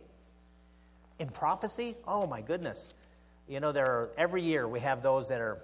in 1.18 1.28
prophecy, 1.28 1.96
oh 2.06 2.26
my 2.26 2.40
goodness. 2.40 2.92
You 3.52 3.60
know, 3.60 3.70
there 3.70 3.84
are, 3.84 4.08
every 4.16 4.40
year 4.40 4.66
we 4.66 4.80
have 4.80 5.02
those 5.02 5.28
that 5.28 5.42
are 5.42 5.58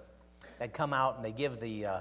that 0.59 0.73
come 0.73 0.93
out 0.93 1.15
and 1.15 1.25
they 1.25 1.31
give 1.31 1.59
the 1.59 1.87
uh, 1.87 1.99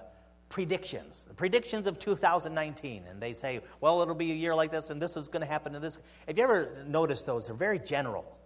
predictions, 0.50 1.24
the 1.26 1.32
predictions 1.32 1.86
of 1.86 1.98
2019, 1.98 3.04
and 3.08 3.22
they 3.22 3.32
say, 3.32 3.62
well, 3.80 4.02
it'll 4.02 4.14
be 4.14 4.30
a 4.30 4.34
year 4.34 4.54
like 4.54 4.70
this, 4.70 4.90
and 4.90 5.00
this 5.00 5.16
is 5.16 5.28
going 5.28 5.40
to 5.40 5.46
happen 5.46 5.72
to 5.72 5.80
this. 5.80 5.98
If 6.26 6.36
you 6.36 6.44
ever 6.44 6.84
notice 6.86 7.22
those, 7.22 7.46
they're 7.46 7.56
very 7.56 7.78
general. 7.78 8.36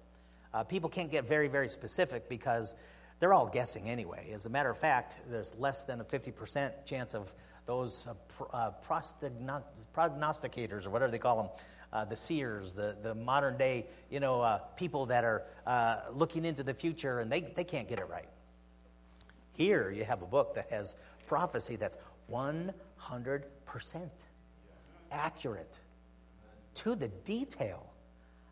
Uh, 0.55 0.63
people 0.63 0.89
can't 0.89 1.11
get 1.11 1.27
very, 1.27 1.49
very 1.49 1.69
specific 1.69 2.29
because 2.29 2.77
they're 3.19 3.33
all 3.33 3.49
guessing 3.49 3.91
anyway. 3.91 4.31
As 4.33 4.47
a 4.47 4.51
matter 4.51 4.71
of 4.71 4.79
fact, 4.79 5.17
there's 5.29 5.53
less 5.57 5.83
than 5.83 6.01
a 6.01 6.05
50% 6.05 6.85
chance 6.85 7.13
of 7.13 7.35
those 7.67 8.07
uh, 8.07 8.15
pr- 8.29 8.45
uh, 8.53 8.71
prognosticators, 8.87 10.87
or 10.87 10.91
whatever 10.91 11.11
they 11.11 11.19
call 11.19 11.43
them, 11.43 11.51
uh, 11.93 12.05
the 12.05 12.17
seers, 12.17 12.75
the, 12.75 12.97
the 13.03 13.15
modern 13.15 13.57
day, 13.57 13.87
you 14.11 14.21
know, 14.21 14.41
uh, 14.41 14.59
people 14.77 15.07
that 15.07 15.25
are 15.25 15.43
uh, 15.67 16.01
looking 16.13 16.45
into 16.45 16.63
the 16.63 16.75
future, 16.75 17.21
and 17.21 17.31
they, 17.31 17.41
they 17.41 17.65
can't 17.65 17.89
get 17.89 17.99
it 17.99 18.09
right. 18.09 18.29
Here, 19.53 19.91
you 19.91 20.05
have 20.05 20.23
a 20.23 20.27
book 20.27 20.55
that 20.55 20.71
has 20.71 20.95
prophecy 21.27 21.77
that's 21.77 21.99
100% 22.31 22.73
accurate 25.11 25.79
to 26.75 26.95
the 26.95 27.09
detail. 27.09 27.93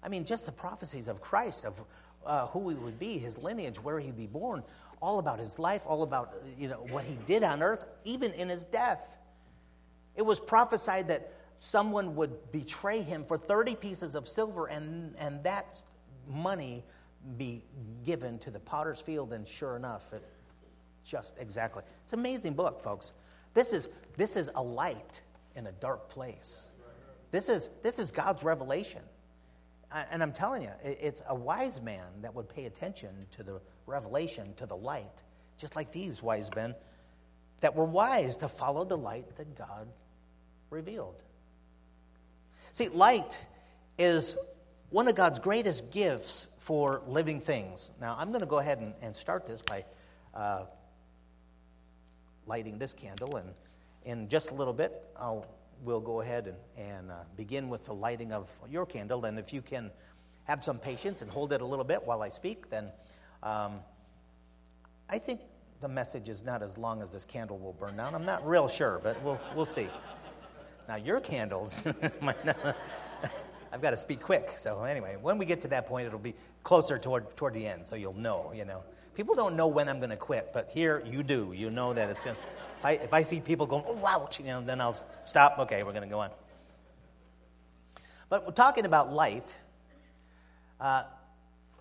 I 0.02 0.08
mean, 0.08 0.24
just 0.24 0.46
the 0.46 0.52
prophecies 0.52 1.08
of 1.08 1.20
Christ, 1.20 1.64
of 1.64 1.82
uh, 2.24 2.46
who 2.48 2.68
he 2.68 2.74
would 2.74 2.98
be, 2.98 3.18
his 3.18 3.38
lineage, 3.38 3.82
where 3.82 3.98
he'd 3.98 4.16
be 4.16 4.26
born, 4.26 4.62
all 5.00 5.18
about 5.18 5.38
his 5.38 5.58
life, 5.58 5.82
all 5.86 6.02
about 6.02 6.34
you 6.58 6.68
know 6.68 6.86
what 6.90 7.04
he 7.04 7.16
did 7.24 7.42
on 7.42 7.62
earth, 7.62 7.86
even 8.04 8.32
in 8.32 8.48
his 8.48 8.64
death. 8.64 9.16
It 10.16 10.22
was 10.22 10.38
prophesied 10.38 11.08
that 11.08 11.32
someone 11.60 12.16
would 12.16 12.50
betray 12.50 13.02
him 13.02 13.22
for 13.22 13.38
30 13.38 13.76
pieces 13.76 14.14
of 14.14 14.26
silver 14.26 14.66
and, 14.66 15.14
and 15.18 15.44
that 15.44 15.82
money 16.26 16.82
be 17.36 17.62
given 18.04 18.38
to 18.40 18.50
the 18.50 18.58
potter's 18.58 19.00
field, 19.00 19.32
and 19.32 19.46
sure 19.46 19.76
enough, 19.76 20.12
it 20.12 20.24
just 21.04 21.36
exactly. 21.38 21.84
It's 22.02 22.12
an 22.12 22.18
amazing 22.18 22.54
book, 22.54 22.80
folks. 22.80 23.12
This 23.52 23.72
is, 23.72 23.88
this 24.16 24.36
is 24.36 24.50
a 24.54 24.62
light 24.62 25.20
in 25.54 25.66
a 25.66 25.72
dark 25.72 26.08
place. 26.08 26.68
This 27.30 27.48
is, 27.48 27.68
this 27.82 27.98
is 27.98 28.10
God's 28.10 28.42
revelation. 28.42 29.02
And 29.92 30.22
I'm 30.22 30.32
telling 30.32 30.62
you, 30.62 30.70
it's 30.82 31.22
a 31.28 31.34
wise 31.34 31.80
man 31.82 32.06
that 32.22 32.34
would 32.34 32.48
pay 32.48 32.66
attention 32.66 33.10
to 33.32 33.42
the 33.42 33.60
revelation, 33.86 34.54
to 34.56 34.66
the 34.66 34.76
light, 34.76 35.22
just 35.58 35.74
like 35.74 35.90
these 35.90 36.22
wise 36.22 36.48
men 36.54 36.74
that 37.60 37.74
were 37.74 37.84
wise 37.84 38.36
to 38.36 38.48
follow 38.48 38.84
the 38.84 38.96
light 38.96 39.36
that 39.36 39.56
God 39.56 39.88
revealed. 40.70 41.22
See, 42.72 42.88
light 42.88 43.38
is 43.98 44.36
one 44.90 45.08
of 45.08 45.14
God's 45.14 45.38
greatest 45.38 45.90
gifts 45.90 46.48
for 46.58 47.02
living 47.06 47.40
things. 47.40 47.90
Now, 48.00 48.16
I'm 48.18 48.28
going 48.28 48.40
to 48.40 48.46
go 48.46 48.58
ahead 48.58 48.78
and, 48.78 48.94
and 49.02 49.14
start 49.14 49.46
this 49.46 49.62
by 49.62 49.84
uh, 50.34 50.64
lighting 52.46 52.78
this 52.78 52.92
candle, 52.92 53.36
and 53.36 53.54
in 54.04 54.28
just 54.28 54.50
a 54.50 54.54
little 54.54 54.72
bit, 54.72 54.92
I'll 55.16 55.46
we'll 55.82 56.00
go 56.00 56.20
ahead 56.20 56.46
and, 56.46 56.56
and 56.76 57.10
uh, 57.10 57.14
begin 57.36 57.68
with 57.68 57.86
the 57.86 57.94
lighting 57.94 58.32
of 58.32 58.50
your 58.68 58.86
candle. 58.86 59.24
And 59.24 59.38
if 59.38 59.52
you 59.52 59.62
can 59.62 59.90
have 60.44 60.62
some 60.64 60.78
patience 60.78 61.22
and 61.22 61.30
hold 61.30 61.52
it 61.52 61.60
a 61.60 61.66
little 61.66 61.84
bit 61.84 62.06
while 62.06 62.22
I 62.22 62.28
speak, 62.28 62.68
then 62.70 62.90
um, 63.42 63.80
I 65.08 65.18
think 65.18 65.40
the 65.80 65.88
message 65.88 66.28
is 66.28 66.44
not 66.44 66.62
as 66.62 66.76
long 66.76 67.00
as 67.00 67.12
this 67.12 67.24
candle 67.24 67.58
will 67.58 67.72
burn 67.72 67.96
down. 67.96 68.14
I'm 68.14 68.26
not 68.26 68.46
real 68.46 68.68
sure, 68.68 69.00
but 69.02 69.22
we'll, 69.22 69.40
we'll 69.54 69.64
see. 69.64 69.88
Now, 70.90 70.96
your 70.96 71.20
candles 71.20 71.86
might 72.20 72.44
not. 72.44 72.76
I've 73.72 73.80
got 73.80 73.90
to 73.92 73.96
speak 73.96 74.20
quick. 74.20 74.54
So, 74.56 74.82
anyway, 74.82 75.16
when 75.22 75.38
we 75.38 75.44
get 75.44 75.60
to 75.60 75.68
that 75.68 75.86
point, 75.86 76.08
it'll 76.08 76.18
be 76.18 76.34
closer 76.64 76.98
toward, 76.98 77.36
toward 77.36 77.54
the 77.54 77.64
end, 77.64 77.86
so 77.86 77.94
you'll 77.94 78.12
know, 78.12 78.50
you 78.52 78.64
know. 78.64 78.82
People 79.14 79.36
don't 79.36 79.54
know 79.54 79.68
when 79.68 79.88
I'm 79.88 79.98
going 79.98 80.10
to 80.10 80.16
quit, 80.16 80.50
but 80.52 80.68
here 80.68 81.00
you 81.06 81.22
do. 81.22 81.52
You 81.54 81.70
know 81.70 81.94
that 81.94 82.10
it's 82.10 82.22
going. 82.22 82.36
If 82.80 82.84
I, 82.84 82.90
if 82.94 83.14
I 83.14 83.22
see 83.22 83.38
people 83.38 83.66
going, 83.66 83.84
oh, 83.86 84.04
ouch, 84.04 84.40
you 84.40 84.46
know, 84.46 84.62
then 84.62 84.80
I'll 84.80 84.96
stop. 85.22 85.60
Okay, 85.60 85.84
we're 85.84 85.92
going 85.92 86.02
to 86.02 86.08
go 86.08 86.18
on. 86.18 86.30
But 88.28 88.46
we're 88.46 88.52
talking 88.52 88.84
about 88.84 89.12
light. 89.12 89.54
Uh, 90.80 91.04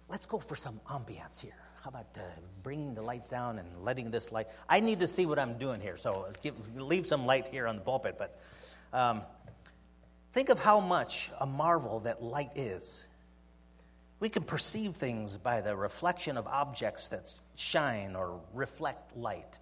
let's 0.08 0.28
go 0.28 0.38
for 0.38 0.56
some 0.56 0.80
ambiance 0.88 1.42
here. 1.42 1.58
How 1.84 1.89
about 1.89 2.06
uh, 2.16 2.22
bringing 2.62 2.94
the 2.94 3.01
lights 3.01 3.28
down 3.28 3.58
and 3.58 3.68
letting 3.84 4.12
this 4.12 4.32
light? 4.32 4.50
I 4.70 4.82
need 4.82 5.00
to 5.00 5.08
see 5.08 5.25
what 5.25 5.39
I'm 5.39 5.58
doing 5.58 5.82
here, 5.82 5.98
so 5.98 6.28
give, 6.44 6.54
leave 6.78 7.08
some 7.08 7.25
light 7.25 7.48
here 7.48 7.66
on 7.66 7.78
the 7.78 7.82
pulpit. 7.82 8.18
But 8.20 8.39
um, 8.93 9.22
think 10.34 10.50
of 10.50 10.60
how 10.60 10.79
much 10.79 11.31
a 11.39 11.46
marvel 11.46 12.01
that 12.01 12.24
light 12.24 12.51
is. 12.55 13.05
We 14.19 14.29
can 14.29 14.43
perceive 14.43 14.96
things 14.96 15.38
by 15.38 15.62
the 15.62 15.75
reflection 15.75 16.38
of 16.38 16.46
objects 16.48 17.10
that 17.10 17.34
shine 17.55 18.15
or 18.15 18.41
reflect 18.53 19.15
light. 19.15 19.60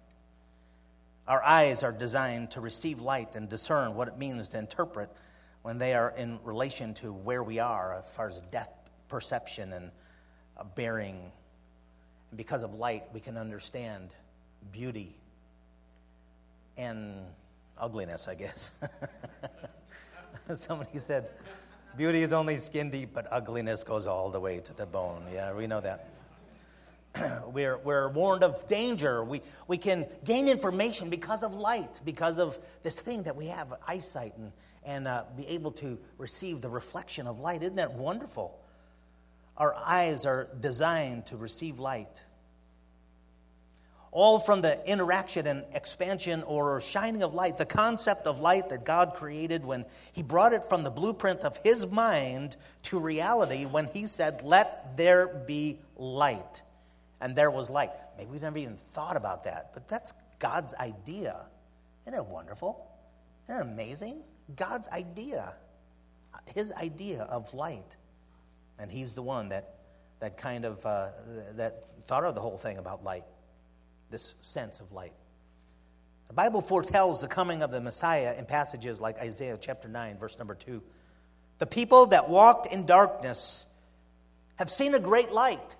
Our 1.26 1.42
eyes 1.42 1.82
are 1.82 1.92
designed 1.92 2.52
to 2.52 2.60
receive 2.60 3.00
light 3.00 3.36
and 3.36 3.48
discern 3.48 3.94
what 3.94 4.08
it 4.08 4.16
means 4.16 4.48
to 4.50 4.58
interpret 4.58 5.10
when 5.62 5.78
they 5.78 5.94
are 5.94 6.14
in 6.16 6.38
relation 6.42 6.94
to 6.94 7.12
where 7.12 7.42
we 7.42 7.58
are 7.58 7.94
as 7.94 8.10
far 8.10 8.28
as 8.28 8.40
depth 8.50 8.90
perception 9.08 9.72
and 9.72 9.90
bearing. 10.74 11.30
And 12.30 12.38
because 12.38 12.62
of 12.62 12.74
light, 12.74 13.04
we 13.12 13.20
can 13.20 13.36
understand 13.36 14.14
beauty 14.72 15.14
and 16.76 17.24
ugliness, 17.80 18.28
I 18.28 18.34
guess. 18.34 18.70
Somebody 20.54 20.98
said, 20.98 21.28
Beauty 21.96 22.22
is 22.22 22.32
only 22.32 22.58
skin 22.58 22.90
deep, 22.90 23.10
but 23.12 23.26
ugliness 23.30 23.82
goes 23.82 24.06
all 24.06 24.30
the 24.30 24.40
way 24.40 24.60
to 24.60 24.74
the 24.74 24.86
bone. 24.86 25.24
Yeah, 25.32 25.52
we 25.52 25.66
know 25.66 25.80
that. 25.80 26.08
we're, 27.52 27.78
we're 27.78 28.08
warned 28.08 28.44
of 28.44 28.68
danger. 28.68 29.24
We, 29.24 29.42
we 29.66 29.78
can 29.78 30.06
gain 30.24 30.48
information 30.48 31.10
because 31.10 31.42
of 31.42 31.54
light, 31.54 32.00
because 32.04 32.38
of 32.38 32.58
this 32.82 33.00
thing 33.00 33.24
that 33.24 33.36
we 33.36 33.46
have 33.46 33.74
eyesight 33.86 34.36
and, 34.36 34.52
and 34.84 35.08
uh, 35.08 35.24
be 35.36 35.46
able 35.48 35.72
to 35.72 35.98
receive 36.18 36.60
the 36.60 36.68
reflection 36.68 37.26
of 37.26 37.40
light. 37.40 37.62
Isn't 37.62 37.76
that 37.76 37.94
wonderful? 37.94 38.58
Our 39.56 39.74
eyes 39.74 40.24
are 40.24 40.48
designed 40.60 41.26
to 41.26 41.36
receive 41.36 41.78
light 41.78 42.22
all 44.18 44.40
from 44.40 44.62
the 44.62 44.84
interaction 44.84 45.46
and 45.46 45.64
expansion 45.72 46.42
or 46.42 46.80
shining 46.80 47.22
of 47.22 47.34
light, 47.34 47.56
the 47.56 47.64
concept 47.64 48.26
of 48.26 48.40
light 48.40 48.68
that 48.70 48.84
God 48.84 49.14
created 49.14 49.64
when 49.64 49.84
He 50.12 50.24
brought 50.24 50.52
it 50.52 50.64
from 50.64 50.82
the 50.82 50.90
blueprint 50.90 51.42
of 51.42 51.56
His 51.58 51.86
mind 51.86 52.56
to 52.82 52.98
reality 52.98 53.64
when 53.64 53.84
He 53.86 54.06
said, 54.06 54.42
Let 54.42 54.96
there 54.96 55.28
be 55.28 55.78
light. 55.96 56.62
And 57.20 57.36
there 57.36 57.48
was 57.48 57.70
light. 57.70 57.92
Maybe 58.16 58.32
we 58.32 58.38
never 58.40 58.58
even 58.58 58.76
thought 58.76 59.16
about 59.16 59.44
that, 59.44 59.70
but 59.72 59.86
that's 59.86 60.12
God's 60.40 60.74
idea. 60.74 61.36
Isn't 62.04 62.18
it 62.18 62.26
wonderful? 62.26 62.90
Isn't 63.48 63.60
it 63.60 63.62
amazing? 63.72 64.22
God's 64.56 64.88
idea, 64.88 65.54
His 66.52 66.72
idea 66.72 67.22
of 67.22 67.54
light. 67.54 67.96
And 68.80 68.90
He's 68.90 69.14
the 69.14 69.22
one 69.22 69.50
that, 69.50 69.76
that 70.18 70.36
kind 70.38 70.64
of 70.64 70.84
uh, 70.84 71.10
that 71.52 71.84
thought 72.02 72.24
of 72.24 72.34
the 72.34 72.40
whole 72.40 72.58
thing 72.58 72.78
about 72.78 73.04
light 73.04 73.24
this 74.10 74.34
sense 74.42 74.80
of 74.80 74.92
light. 74.92 75.12
The 76.28 76.34
Bible 76.34 76.60
foretells 76.60 77.20
the 77.20 77.28
coming 77.28 77.62
of 77.62 77.70
the 77.70 77.80
Messiah 77.80 78.34
in 78.38 78.44
passages 78.44 79.00
like 79.00 79.18
Isaiah 79.18 79.58
chapter 79.60 79.88
9, 79.88 80.18
verse 80.18 80.38
number 80.38 80.54
2. 80.54 80.82
The 81.58 81.66
people 81.66 82.06
that 82.06 82.28
walked 82.28 82.72
in 82.72 82.86
darkness 82.86 83.64
have 84.56 84.70
seen 84.70 84.94
a 84.94 85.00
great 85.00 85.32
light. 85.32 85.76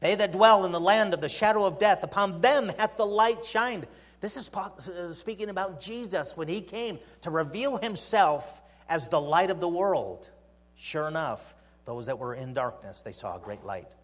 They 0.00 0.14
that 0.14 0.32
dwell 0.32 0.64
in 0.64 0.72
the 0.72 0.80
land 0.80 1.14
of 1.14 1.20
the 1.20 1.28
shadow 1.28 1.64
of 1.64 1.78
death, 1.78 2.02
upon 2.02 2.40
them 2.40 2.70
hath 2.78 2.96
the 2.96 3.06
light 3.06 3.44
shined. 3.44 3.86
This 4.20 4.36
is 4.36 4.50
uh, 4.52 5.12
speaking 5.12 5.48
about 5.48 5.80
Jesus 5.80 6.36
when 6.36 6.48
he 6.48 6.60
came 6.60 6.98
to 7.22 7.30
reveal 7.30 7.78
himself 7.78 8.60
as 8.88 9.08
the 9.08 9.20
light 9.20 9.50
of 9.50 9.60
the 9.60 9.68
world. 9.68 10.28
Sure 10.74 11.06
enough, 11.06 11.54
those 11.84 12.06
that 12.06 12.18
were 12.18 12.34
in 12.34 12.54
darkness, 12.54 13.02
they 13.02 13.12
saw 13.12 13.36
a 13.36 13.38
great 13.38 13.64
light. 13.64 13.94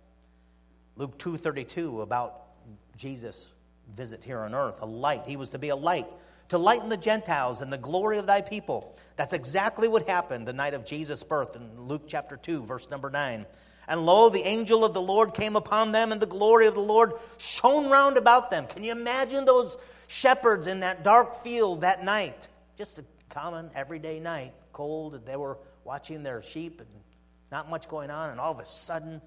Luke 0.96 1.18
2:32 1.18 2.02
about 2.02 2.45
Jesus' 2.96 3.48
visit 3.94 4.24
here 4.24 4.40
on 4.40 4.54
earth, 4.54 4.82
a 4.82 4.86
light. 4.86 5.22
He 5.26 5.36
was 5.36 5.50
to 5.50 5.58
be 5.58 5.68
a 5.68 5.76
light 5.76 6.06
to 6.48 6.58
lighten 6.58 6.88
the 6.88 6.96
Gentiles 6.96 7.60
and 7.60 7.72
the 7.72 7.78
glory 7.78 8.18
of 8.18 8.26
thy 8.26 8.40
people. 8.40 8.96
That's 9.16 9.32
exactly 9.32 9.88
what 9.88 10.06
happened 10.06 10.46
the 10.46 10.52
night 10.52 10.74
of 10.74 10.84
Jesus' 10.84 11.22
birth 11.22 11.56
in 11.56 11.80
Luke 11.88 12.04
chapter 12.06 12.36
2, 12.36 12.62
verse 12.62 12.88
number 12.90 13.10
9. 13.10 13.46
And 13.88 14.06
lo, 14.06 14.28
the 14.28 14.46
angel 14.46 14.84
of 14.84 14.94
the 14.94 15.00
Lord 15.00 15.34
came 15.34 15.56
upon 15.56 15.92
them, 15.92 16.12
and 16.12 16.20
the 16.20 16.26
glory 16.26 16.66
of 16.66 16.74
the 16.74 16.80
Lord 16.80 17.12
shone 17.38 17.88
round 17.88 18.16
about 18.16 18.50
them. 18.50 18.66
Can 18.66 18.82
you 18.82 18.92
imagine 18.92 19.44
those 19.44 19.76
shepherds 20.08 20.66
in 20.66 20.80
that 20.80 21.04
dark 21.04 21.34
field 21.34 21.82
that 21.82 22.04
night? 22.04 22.48
Just 22.76 22.98
a 22.98 23.04
common, 23.28 23.70
everyday 23.74 24.18
night, 24.18 24.54
cold. 24.72 25.24
They 25.24 25.36
were 25.36 25.58
watching 25.84 26.22
their 26.22 26.42
sheep 26.42 26.80
and 26.80 26.88
not 27.52 27.70
much 27.70 27.88
going 27.88 28.10
on, 28.10 28.30
and 28.30 28.40
all 28.40 28.52
of 28.52 28.58
a 28.58 28.64
sudden, 28.64 29.20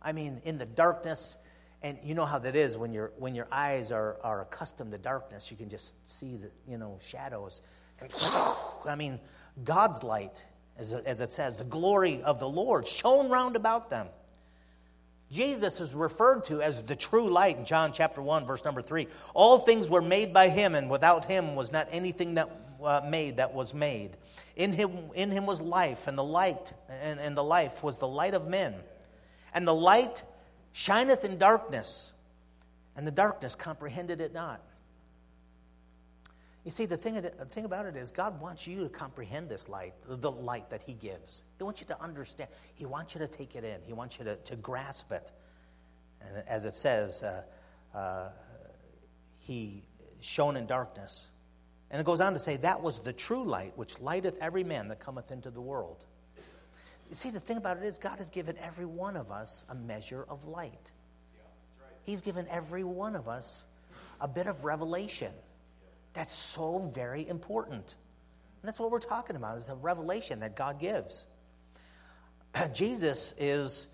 I 0.00 0.12
mean, 0.12 0.42
in 0.44 0.58
the 0.58 0.66
darkness, 0.66 1.36
and 1.82 1.98
you 2.02 2.14
know 2.14 2.24
how 2.24 2.38
that 2.38 2.54
is 2.54 2.76
when, 2.76 2.92
you 2.92 3.10
when 3.18 3.34
your 3.34 3.48
eyes 3.50 3.90
are, 3.90 4.16
are 4.22 4.42
accustomed 4.42 4.92
to 4.92 4.98
darkness, 4.98 5.50
you 5.50 5.56
can 5.56 5.68
just 5.68 5.94
see 6.08 6.36
the 6.36 6.50
you 6.68 6.78
know 6.78 6.98
shadows. 7.04 7.60
I 8.88 8.94
mean, 8.96 9.20
God's 9.64 10.02
light, 10.02 10.44
as, 10.76 10.92
as 10.92 11.20
it 11.20 11.32
says, 11.32 11.56
the 11.56 11.64
glory 11.64 12.22
of 12.22 12.40
the 12.40 12.48
Lord 12.48 12.86
shone 12.86 13.28
round 13.28 13.56
about 13.56 13.90
them. 13.90 14.08
Jesus 15.30 15.80
is 15.80 15.94
referred 15.94 16.44
to 16.44 16.60
as 16.60 16.82
the 16.82 16.96
true 16.96 17.30
light 17.30 17.56
in 17.56 17.64
John 17.64 17.92
chapter 17.92 18.20
1, 18.20 18.44
verse 18.44 18.64
number 18.64 18.82
3. 18.82 19.06
All 19.34 19.58
things 19.58 19.88
were 19.88 20.02
made 20.02 20.34
by 20.34 20.48
him, 20.48 20.74
and 20.74 20.90
without 20.90 21.24
him 21.24 21.54
was 21.54 21.72
not 21.72 21.88
anything 21.90 22.34
that 22.34 22.50
uh, 22.82 23.00
made 23.08 23.38
that 23.38 23.54
was 23.54 23.72
made. 23.72 24.16
In 24.56 24.72
him, 24.72 24.90
in 25.14 25.30
him 25.30 25.46
was 25.46 25.62
life, 25.62 26.06
and 26.06 26.18
the 26.18 26.24
light, 26.24 26.72
and, 26.88 27.18
and 27.18 27.36
the 27.36 27.44
life 27.44 27.82
was 27.82 27.96
the 27.98 28.08
light 28.08 28.34
of 28.34 28.46
men. 28.46 28.74
And 29.54 29.66
the 29.66 29.74
light 29.74 30.22
shineth 30.72 31.24
in 31.24 31.38
darkness, 31.38 32.12
and 32.96 33.06
the 33.06 33.12
darkness 33.12 33.54
comprehended 33.54 34.20
it 34.20 34.32
not. 34.32 34.62
You 36.64 36.70
see, 36.70 36.86
the 36.86 36.96
thing, 36.96 37.14
the 37.14 37.30
thing 37.30 37.64
about 37.64 37.86
it 37.86 37.96
is, 37.96 38.12
God 38.12 38.40
wants 38.40 38.66
you 38.68 38.84
to 38.84 38.88
comprehend 38.88 39.48
this 39.48 39.68
light, 39.68 39.94
the 40.06 40.30
light 40.30 40.70
that 40.70 40.82
He 40.82 40.94
gives. 40.94 41.42
He 41.58 41.64
wants 41.64 41.80
you 41.80 41.86
to 41.88 42.00
understand. 42.00 42.50
He 42.74 42.86
wants 42.86 43.14
you 43.14 43.20
to 43.20 43.26
take 43.26 43.56
it 43.56 43.64
in, 43.64 43.80
He 43.84 43.92
wants 43.92 44.18
you 44.18 44.24
to, 44.24 44.36
to 44.36 44.56
grasp 44.56 45.10
it. 45.10 45.32
And 46.20 46.44
as 46.46 46.64
it 46.64 46.74
says, 46.74 47.24
uh, 47.24 47.42
uh, 47.96 48.28
He 49.40 49.82
shone 50.20 50.56
in 50.56 50.66
darkness. 50.66 51.28
And 51.90 52.00
it 52.00 52.04
goes 52.04 52.20
on 52.20 52.32
to 52.32 52.38
say, 52.38 52.56
That 52.58 52.80
was 52.80 53.00
the 53.00 53.12
true 53.12 53.44
light 53.44 53.76
which 53.76 54.00
lighteth 54.00 54.38
every 54.40 54.62
man 54.62 54.86
that 54.88 55.00
cometh 55.00 55.32
into 55.32 55.50
the 55.50 55.60
world. 55.60 56.04
You 57.12 57.16
see, 57.16 57.28
the 57.28 57.40
thing 57.40 57.58
about 57.58 57.76
it 57.76 57.82
is, 57.82 57.98
God 57.98 58.16
has 58.20 58.30
given 58.30 58.56
every 58.56 58.86
one 58.86 59.18
of 59.18 59.30
us 59.30 59.66
a 59.68 59.74
measure 59.74 60.24
of 60.30 60.46
light. 60.46 60.92
He's 62.04 62.22
given 62.22 62.46
every 62.48 62.84
one 62.84 63.16
of 63.16 63.28
us 63.28 63.66
a 64.18 64.26
bit 64.26 64.46
of 64.46 64.64
revelation. 64.64 65.30
That's 66.14 66.32
so 66.32 66.78
very 66.78 67.28
important. 67.28 67.96
And 68.62 68.66
that's 68.66 68.80
what 68.80 68.90
we're 68.90 68.98
talking 68.98 69.36
about 69.36 69.58
is 69.58 69.66
the 69.66 69.74
revelation 69.74 70.40
that 70.40 70.56
God 70.56 70.80
gives. 70.80 71.26
Jesus 72.72 73.34
is 73.36 73.88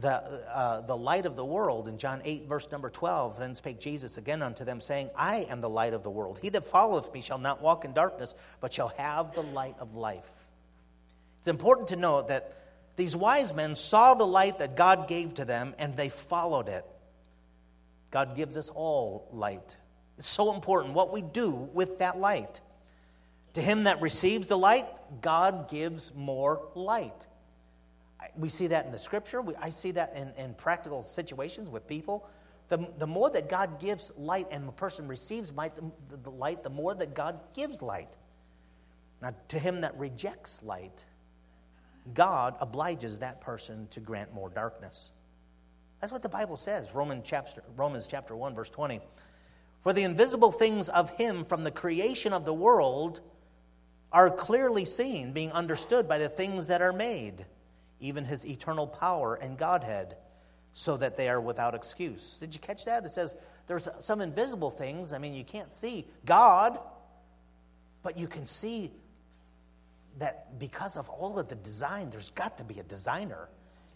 the, 0.00 0.10
uh, 0.52 0.80
the 0.80 0.96
light 0.96 1.26
of 1.26 1.36
the 1.36 1.44
world. 1.44 1.86
In 1.86 1.96
John 1.96 2.22
8, 2.24 2.48
verse 2.48 2.68
number 2.72 2.90
12, 2.90 3.38
then 3.38 3.54
spake 3.54 3.78
Jesus 3.78 4.16
again 4.16 4.42
unto 4.42 4.64
them, 4.64 4.80
saying, 4.80 5.10
I 5.14 5.46
am 5.48 5.60
the 5.60 5.70
light 5.70 5.94
of 5.94 6.02
the 6.02 6.10
world. 6.10 6.40
He 6.42 6.48
that 6.48 6.64
followeth 6.64 7.14
me 7.14 7.20
shall 7.20 7.38
not 7.38 7.62
walk 7.62 7.84
in 7.84 7.92
darkness, 7.92 8.34
but 8.60 8.72
shall 8.72 8.88
have 8.96 9.32
the 9.32 9.44
light 9.44 9.76
of 9.78 9.94
life. 9.94 10.48
It's 11.38 11.46
important 11.46 11.86
to 11.90 11.96
note 11.96 12.26
that 12.26 12.62
these 12.96 13.16
wise 13.16 13.52
men 13.52 13.76
saw 13.76 14.14
the 14.14 14.26
light 14.26 14.58
that 14.58 14.76
God 14.76 15.08
gave 15.08 15.34
to 15.34 15.44
them 15.44 15.74
and 15.78 15.96
they 15.96 16.08
followed 16.08 16.68
it. 16.68 16.84
God 18.10 18.36
gives 18.36 18.56
us 18.56 18.68
all 18.68 19.28
light. 19.32 19.76
It's 20.18 20.28
so 20.28 20.54
important 20.54 20.94
what 20.94 21.12
we 21.12 21.22
do 21.22 21.50
with 21.50 21.98
that 21.98 22.18
light. 22.18 22.60
To 23.54 23.60
him 23.60 23.84
that 23.84 24.00
receives 24.00 24.48
the 24.48 24.58
light, 24.58 24.86
God 25.20 25.68
gives 25.68 26.14
more 26.14 26.68
light. 26.74 27.26
We 28.36 28.48
see 28.48 28.68
that 28.68 28.86
in 28.86 28.92
the 28.92 28.98
scripture. 28.98 29.42
I 29.60 29.70
see 29.70 29.92
that 29.92 30.16
in, 30.16 30.32
in 30.42 30.54
practical 30.54 31.02
situations 31.02 31.68
with 31.68 31.86
people. 31.86 32.28
The, 32.68 32.88
the 32.98 33.06
more 33.06 33.30
that 33.30 33.48
God 33.48 33.80
gives 33.80 34.12
light 34.16 34.46
and 34.50 34.68
a 34.68 34.72
person 34.72 35.06
receives 35.06 35.52
light 35.52 35.74
the, 35.74 36.16
the 36.16 36.30
light, 36.30 36.62
the 36.62 36.70
more 36.70 36.94
that 36.94 37.14
God 37.14 37.38
gives 37.54 37.82
light. 37.82 38.16
Now, 39.20 39.34
to 39.48 39.58
him 39.58 39.82
that 39.82 39.96
rejects 39.98 40.62
light, 40.62 41.04
God 42.12 42.56
obliges 42.60 43.20
that 43.20 43.40
person 43.40 43.88
to 43.90 44.00
grant 44.00 44.34
more 44.34 44.50
darkness. 44.50 45.10
That's 46.00 46.12
what 46.12 46.22
the 46.22 46.28
Bible 46.28 46.56
says, 46.56 46.94
Romans 46.94 47.22
chapter, 47.24 47.62
Romans 47.76 48.06
chapter 48.06 48.36
1, 48.36 48.54
verse 48.54 48.68
20. 48.68 49.00
For 49.80 49.92
the 49.92 50.02
invisible 50.02 50.52
things 50.52 50.88
of 50.88 51.16
him 51.16 51.44
from 51.44 51.64
the 51.64 51.70
creation 51.70 52.32
of 52.32 52.44
the 52.44 52.52
world 52.52 53.20
are 54.12 54.30
clearly 54.30 54.84
seen, 54.84 55.32
being 55.32 55.50
understood 55.52 56.06
by 56.06 56.18
the 56.18 56.28
things 56.28 56.66
that 56.66 56.82
are 56.82 56.92
made, 56.92 57.46
even 58.00 58.24
his 58.24 58.46
eternal 58.46 58.86
power 58.86 59.34
and 59.34 59.56
Godhead, 59.56 60.16
so 60.72 60.96
that 60.96 61.16
they 61.16 61.28
are 61.28 61.40
without 61.40 61.74
excuse. 61.74 62.38
Did 62.38 62.52
you 62.52 62.60
catch 62.60 62.84
that? 62.84 63.04
It 63.04 63.10
says 63.10 63.34
there's 63.66 63.88
some 64.00 64.20
invisible 64.20 64.70
things. 64.70 65.12
I 65.12 65.18
mean, 65.18 65.34
you 65.34 65.44
can't 65.44 65.72
see 65.72 66.06
God, 66.24 66.78
but 68.02 68.18
you 68.18 68.26
can 68.26 68.44
see 68.44 68.92
that 70.18 70.58
because 70.58 70.96
of 70.96 71.08
all 71.08 71.38
of 71.38 71.48
the 71.48 71.56
design, 71.56 72.10
there's 72.10 72.30
got 72.30 72.56
to 72.58 72.64
be 72.64 72.78
a 72.78 72.82
designer. 72.82 73.48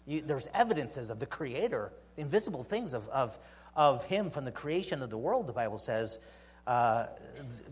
You, 0.05 0.21
there's 0.21 0.47
evidences 0.53 1.09
of 1.09 1.19
the 1.19 1.25
creator, 1.25 1.91
invisible 2.17 2.63
things 2.63 2.93
of, 2.93 3.07
of, 3.09 3.37
of 3.75 4.03
him 4.05 4.29
from 4.29 4.45
the 4.45 4.51
creation 4.51 5.01
of 5.01 5.09
the 5.09 5.17
world, 5.17 5.47
the 5.47 5.53
Bible 5.53 5.77
says. 5.77 6.19
Uh, 6.67 7.07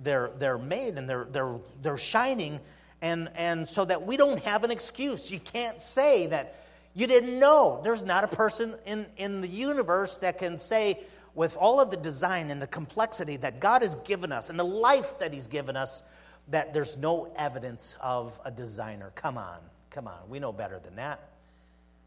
they're, 0.01 0.31
they're 0.37 0.57
made 0.57 0.97
and 0.97 1.09
they're, 1.09 1.27
they're, 1.31 1.57
they're 1.81 1.97
shining, 1.97 2.59
and, 3.01 3.29
and 3.35 3.67
so 3.67 3.85
that 3.85 4.05
we 4.05 4.17
don't 4.17 4.39
have 4.41 4.63
an 4.63 4.71
excuse. 4.71 5.29
You 5.29 5.39
can't 5.39 5.81
say 5.81 6.27
that 6.27 6.55
you 6.95 7.05
didn't 7.05 7.37
know. 7.37 7.79
There's 7.83 8.01
not 8.01 8.23
a 8.23 8.27
person 8.27 8.75
in, 8.87 9.05
in 9.17 9.41
the 9.41 9.47
universe 9.47 10.17
that 10.17 10.39
can 10.39 10.57
say, 10.57 10.99
with 11.35 11.55
all 11.55 11.79
of 11.79 11.91
the 11.91 11.97
design 11.97 12.49
and 12.49 12.59
the 12.59 12.65
complexity 12.65 13.37
that 13.37 13.59
God 13.59 13.83
has 13.83 13.93
given 13.97 14.31
us 14.31 14.49
and 14.49 14.59
the 14.59 14.65
life 14.65 15.19
that 15.19 15.31
He's 15.31 15.45
given 15.45 15.77
us, 15.77 16.01
that 16.49 16.73
there's 16.73 16.97
no 16.97 17.31
evidence 17.35 17.95
of 18.01 18.39
a 18.45 18.51
designer. 18.51 19.11
Come 19.15 19.37
on, 19.37 19.59
come 19.89 20.07
on. 20.07 20.17
We 20.29 20.39
know 20.39 20.51
better 20.51 20.79
than 20.79 20.95
that. 20.95 21.19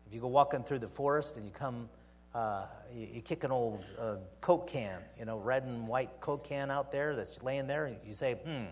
If 0.07 0.15
you 0.15 0.21
go 0.21 0.29
walking 0.29 0.63
through 0.63 0.81
the 0.81 0.89
forest 0.89 1.37
and 1.37 1.45
you 1.45 1.53
come, 1.53 1.89
uh, 2.35 2.67
you, 2.95 3.09
you, 3.15 3.21
kick 3.21 3.45
an 3.45 3.53
old 3.53 3.85
uh, 3.99 4.17
Coke 4.41 4.69
can, 4.69 5.01
you 5.19 5.25
know, 5.25 5.39
red 5.39 5.65
and 5.65 5.87
white 5.87 6.21
Coke 6.21 6.45
can 6.45 6.71
out 6.71 6.91
there 6.91 7.15
that's 7.15 7.43
laying 7.43 7.67
there, 7.67 7.87
and 7.87 7.97
you 8.07 8.15
say, 8.15 8.35
hmm, 8.35 8.65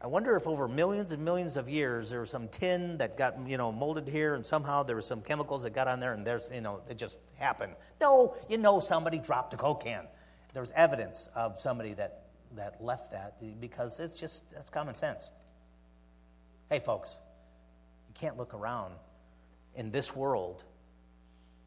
I 0.00 0.06
wonder 0.06 0.36
if 0.36 0.46
over 0.46 0.68
millions 0.68 1.10
and 1.10 1.24
millions 1.24 1.56
of 1.56 1.68
years 1.68 2.10
there 2.10 2.20
was 2.20 2.30
some 2.30 2.46
tin 2.48 2.98
that 2.98 3.18
got, 3.18 3.36
you 3.48 3.56
know, 3.56 3.72
molded 3.72 4.06
here 4.06 4.36
and 4.36 4.46
somehow 4.46 4.84
there 4.84 4.94
were 4.94 5.02
some 5.02 5.20
chemicals 5.20 5.64
that 5.64 5.74
got 5.74 5.88
on 5.88 5.98
there 5.98 6.12
and 6.14 6.24
there's, 6.24 6.48
you 6.54 6.60
know, 6.60 6.80
it 6.88 6.96
just 6.96 7.18
happened. 7.36 7.72
No, 8.00 8.36
you 8.48 8.58
know 8.58 8.78
somebody 8.78 9.18
dropped 9.18 9.54
a 9.54 9.56
Coke 9.56 9.82
can. 9.82 10.06
There's 10.54 10.70
evidence 10.72 11.28
of 11.34 11.60
somebody 11.60 11.94
that 11.94 12.27
that 12.56 12.82
left 12.82 13.12
that 13.12 13.40
because 13.60 14.00
it's 14.00 14.18
just 14.18 14.50
that's 14.52 14.70
common 14.70 14.94
sense. 14.94 15.30
Hey, 16.70 16.80
folks, 16.80 17.18
you 18.08 18.14
can't 18.14 18.36
look 18.36 18.54
around 18.54 18.94
in 19.74 19.90
this 19.90 20.14
world 20.14 20.64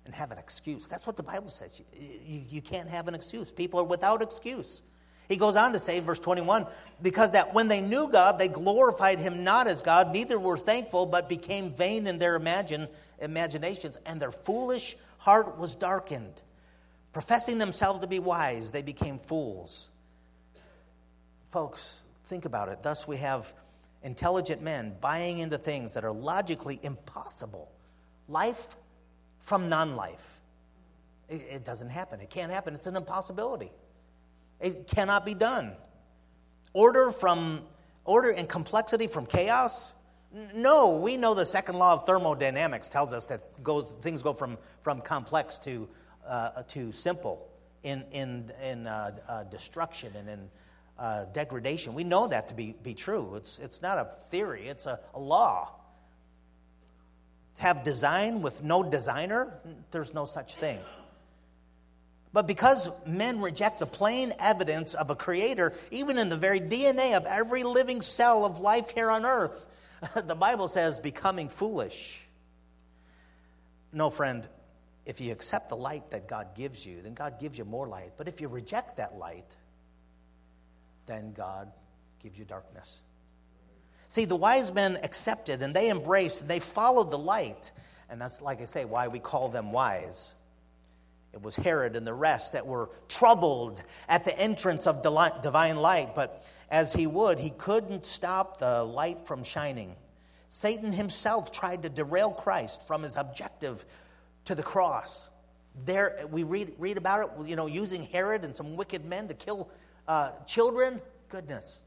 and 0.05 0.13
have 0.13 0.31
an 0.31 0.37
excuse. 0.37 0.87
That's 0.87 1.07
what 1.07 1.17
the 1.17 1.23
Bible 1.23 1.49
says. 1.49 1.79
You, 1.79 2.09
you, 2.25 2.43
you, 2.49 2.61
can't 2.61 2.89
have 2.89 3.07
an 3.07 3.15
excuse. 3.15 3.51
People 3.51 3.79
are 3.79 3.85
without 3.85 4.21
excuse. 4.21 4.81
He 5.29 5.37
goes 5.37 5.55
on 5.55 5.73
to 5.73 5.79
say, 5.79 5.99
verse 6.01 6.19
21, 6.19 6.67
because 7.01 7.31
that 7.31 7.53
when 7.53 7.67
they 7.67 7.79
knew 7.79 8.09
God, 8.11 8.37
they 8.37 8.47
glorified 8.47 9.19
him 9.19 9.43
not 9.43 9.67
as 9.67 9.81
God, 9.81 10.11
neither 10.11 10.37
were 10.37 10.57
thankful, 10.57 11.05
but 11.05 11.29
became 11.29 11.71
vain 11.71 12.05
in 12.05 12.19
their 12.19 12.35
imagine, 12.35 12.87
imaginations, 13.19 13.97
and 14.05 14.21
their 14.21 14.31
foolish 14.31 14.97
heart 15.19 15.57
was 15.57 15.75
darkened. 15.75 16.41
Professing 17.13 17.59
themselves 17.59 18.01
to 18.01 18.07
be 18.07 18.19
wise, 18.19 18.71
they 18.71 18.81
became 18.81 19.17
fools 19.17 19.89
Folks, 21.51 22.03
think 22.25 22.45
about 22.45 22.69
it. 22.69 22.81
Thus, 22.81 23.05
we 23.09 23.17
have 23.17 23.53
intelligent 24.03 24.61
men 24.61 24.95
buying 25.01 25.39
into 25.39 25.57
things 25.57 25.93
that 25.93 26.05
are 26.05 26.13
logically 26.13 26.79
impossible. 26.81 27.69
Life 28.29 28.77
from 29.39 29.67
non 29.67 29.97
life. 29.97 30.39
It, 31.27 31.65
doesn't 31.65 31.89
happen. 31.89 32.21
It 32.21 32.29
can't 32.29 32.51
happen. 32.51 32.73
It's 32.73 32.87
an 32.87 32.95
impossibility. 32.95 33.71
It 34.61 34.87
cannot 34.87 35.25
be 35.25 35.33
done. 35.33 35.73
Order 36.73 37.11
from 37.11 37.63
order 38.05 38.31
and 38.31 38.47
complexity 38.47 39.07
from 39.07 39.25
chaos. 39.25 39.93
No, 40.53 40.97
we 40.97 41.17
know 41.17 41.33
the 41.33 41.45
second 41.45 41.75
law 41.75 41.93
of 41.93 42.05
thermodynamics 42.05 42.87
tells 42.87 43.11
us 43.11 43.27
that 43.27 43.61
goes, 43.61 43.93
things 44.01 44.21
go 44.21 44.31
from, 44.31 44.57
from 44.79 45.01
complex 45.01 45.57
to, 45.59 45.87
uh, 46.25 46.63
to 46.69 46.93
simple 46.93 47.49
in, 47.83 48.03
in, 48.11 48.51
in 48.63 48.87
uh, 48.87 49.11
uh, 49.27 49.43
destruction 49.45 50.13
and 50.17 50.29
in 50.29 50.49
uh, 51.01 51.25
degradation. 51.33 51.95
We 51.95 52.03
know 52.03 52.27
that 52.27 52.49
to 52.49 52.53
be, 52.53 52.75
be 52.83 52.93
true. 52.93 53.33
It's, 53.35 53.57
it's 53.57 53.81
not 53.81 53.97
a 53.97 54.05
theory, 54.29 54.67
it's 54.67 54.85
a, 54.85 54.99
a 55.15 55.19
law. 55.19 55.71
Have 57.57 57.83
design 57.83 58.41
with 58.41 58.63
no 58.63 58.83
designer? 58.83 59.51
There's 59.89 60.13
no 60.13 60.25
such 60.25 60.53
thing. 60.55 60.79
But 62.33 62.47
because 62.47 62.87
men 63.05 63.41
reject 63.41 63.79
the 63.79 63.87
plain 63.87 64.31
evidence 64.39 64.93
of 64.93 65.09
a 65.09 65.15
creator, 65.15 65.73
even 65.89 66.17
in 66.17 66.29
the 66.29 66.37
very 66.37 66.59
DNA 66.59 67.17
of 67.17 67.25
every 67.25 67.63
living 67.63 68.01
cell 68.01 68.45
of 68.45 68.59
life 68.59 68.91
here 68.91 69.09
on 69.09 69.25
earth, 69.25 69.65
the 70.15 70.35
Bible 70.35 70.67
says 70.67 70.99
becoming 70.99 71.49
foolish. 71.49 72.25
No, 73.91 74.09
friend, 74.09 74.47
if 75.05 75.19
you 75.19 75.31
accept 75.31 75.69
the 75.69 75.75
light 75.75 76.11
that 76.11 76.27
God 76.27 76.55
gives 76.55 76.85
you, 76.85 77.01
then 77.01 77.15
God 77.15 77.39
gives 77.39 77.57
you 77.57 77.65
more 77.65 77.87
light. 77.87 78.11
But 78.17 78.27
if 78.27 78.39
you 78.39 78.47
reject 78.47 78.97
that 78.97 79.17
light, 79.17 79.55
then 81.05 81.33
God 81.33 81.71
gives 82.21 82.37
you 82.37 82.45
darkness. 82.45 83.01
See, 84.07 84.25
the 84.25 84.35
wise 84.35 84.73
men 84.73 84.99
accepted 85.03 85.61
and 85.61 85.73
they 85.73 85.89
embraced 85.89 86.41
and 86.41 86.49
they 86.49 86.59
followed 86.59 87.11
the 87.11 87.17
light. 87.17 87.71
And 88.09 88.19
that's, 88.19 88.41
like 88.41 88.61
I 88.61 88.65
say, 88.65 88.83
why 88.83 89.07
we 89.07 89.19
call 89.19 89.49
them 89.49 89.71
wise. 89.71 90.33
It 91.33 91.41
was 91.41 91.55
Herod 91.55 91.95
and 91.95 92.05
the 92.05 92.13
rest 92.13 92.53
that 92.53 92.67
were 92.67 92.89
troubled 93.07 93.81
at 94.09 94.25
the 94.25 94.37
entrance 94.37 94.85
of 94.85 95.01
divine 95.01 95.77
light, 95.77 96.13
but 96.13 96.45
as 96.69 96.91
he 96.91 97.07
would, 97.07 97.39
he 97.39 97.51
couldn't 97.51 98.05
stop 98.05 98.57
the 98.57 98.83
light 98.83 99.25
from 99.25 99.43
shining. 99.43 99.95
Satan 100.49 100.91
himself 100.91 101.53
tried 101.53 101.83
to 101.83 101.89
derail 101.89 102.31
Christ 102.31 102.85
from 102.85 103.03
his 103.03 103.15
objective 103.15 103.85
to 104.43 104.55
the 104.55 104.63
cross. 104.63 105.29
there 105.85 106.25
we 106.29 106.43
read, 106.43 106.73
read 106.77 106.97
about 106.97 107.29
it, 107.39 107.47
you 107.47 107.55
know, 107.55 107.67
using 107.67 108.03
Herod 108.03 108.43
and 108.43 108.53
some 108.53 108.75
wicked 108.75 109.05
men 109.05 109.29
to 109.29 109.33
kill 109.33 109.69
uh, 110.07 110.31
children. 110.45 111.01
Goodness. 111.29 111.81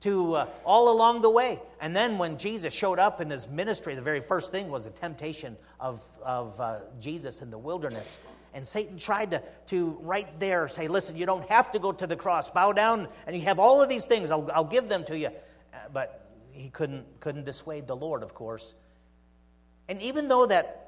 To 0.00 0.34
uh, 0.34 0.46
all 0.64 0.92
along 0.92 1.22
the 1.22 1.30
way. 1.30 1.60
And 1.80 1.94
then 1.94 2.18
when 2.18 2.38
Jesus 2.38 2.72
showed 2.72 2.98
up 2.98 3.20
in 3.20 3.30
his 3.30 3.48
ministry, 3.48 3.94
the 3.94 4.02
very 4.02 4.20
first 4.20 4.52
thing 4.52 4.70
was 4.70 4.84
the 4.84 4.90
temptation 4.90 5.56
of, 5.80 6.02
of 6.22 6.60
uh, 6.60 6.80
Jesus 7.00 7.42
in 7.42 7.50
the 7.50 7.58
wilderness. 7.58 8.18
And 8.54 8.66
Satan 8.66 8.98
tried 8.98 9.32
to, 9.32 9.42
to 9.66 9.98
right 10.00 10.28
there 10.40 10.68
say, 10.68 10.88
listen, 10.88 11.16
you 11.16 11.26
don't 11.26 11.44
have 11.48 11.72
to 11.72 11.78
go 11.78 11.92
to 11.92 12.06
the 12.06 12.16
cross. 12.16 12.48
Bow 12.50 12.72
down 12.72 13.08
and 13.26 13.36
you 13.36 13.42
have 13.42 13.58
all 13.58 13.82
of 13.82 13.88
these 13.88 14.04
things. 14.04 14.30
I'll, 14.30 14.50
I'll 14.54 14.64
give 14.64 14.88
them 14.88 15.04
to 15.04 15.18
you. 15.18 15.28
Uh, 15.28 15.76
but 15.92 16.30
he 16.52 16.70
couldn't, 16.70 17.20
couldn't 17.20 17.44
dissuade 17.44 17.86
the 17.86 17.96
Lord, 17.96 18.22
of 18.22 18.34
course. 18.34 18.74
And 19.88 20.00
even 20.02 20.28
though 20.28 20.46
that 20.46 20.87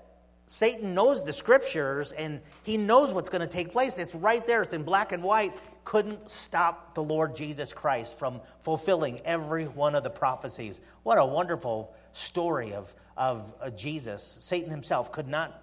Satan 0.52 0.94
knows 0.94 1.22
the 1.22 1.32
scriptures 1.32 2.10
and 2.10 2.40
he 2.64 2.76
knows 2.76 3.14
what's 3.14 3.28
going 3.28 3.40
to 3.40 3.46
take 3.46 3.70
place, 3.70 3.98
it's 3.98 4.16
right 4.16 4.44
there, 4.48 4.62
it's 4.62 4.72
in 4.72 4.82
black 4.82 5.12
and 5.12 5.22
white, 5.22 5.56
couldn't 5.84 6.28
stop 6.28 6.96
the 6.96 7.02
Lord 7.04 7.36
Jesus 7.36 7.72
Christ 7.72 8.18
from 8.18 8.40
fulfilling 8.58 9.20
every 9.24 9.66
one 9.66 9.94
of 9.94 10.02
the 10.02 10.10
prophecies. 10.10 10.80
What 11.04 11.18
a 11.18 11.24
wonderful 11.24 11.94
story 12.10 12.74
of, 12.74 12.92
of 13.16 13.54
uh, 13.60 13.70
Jesus. 13.70 14.38
Satan 14.40 14.72
himself 14.72 15.12
could 15.12 15.28
not 15.28 15.62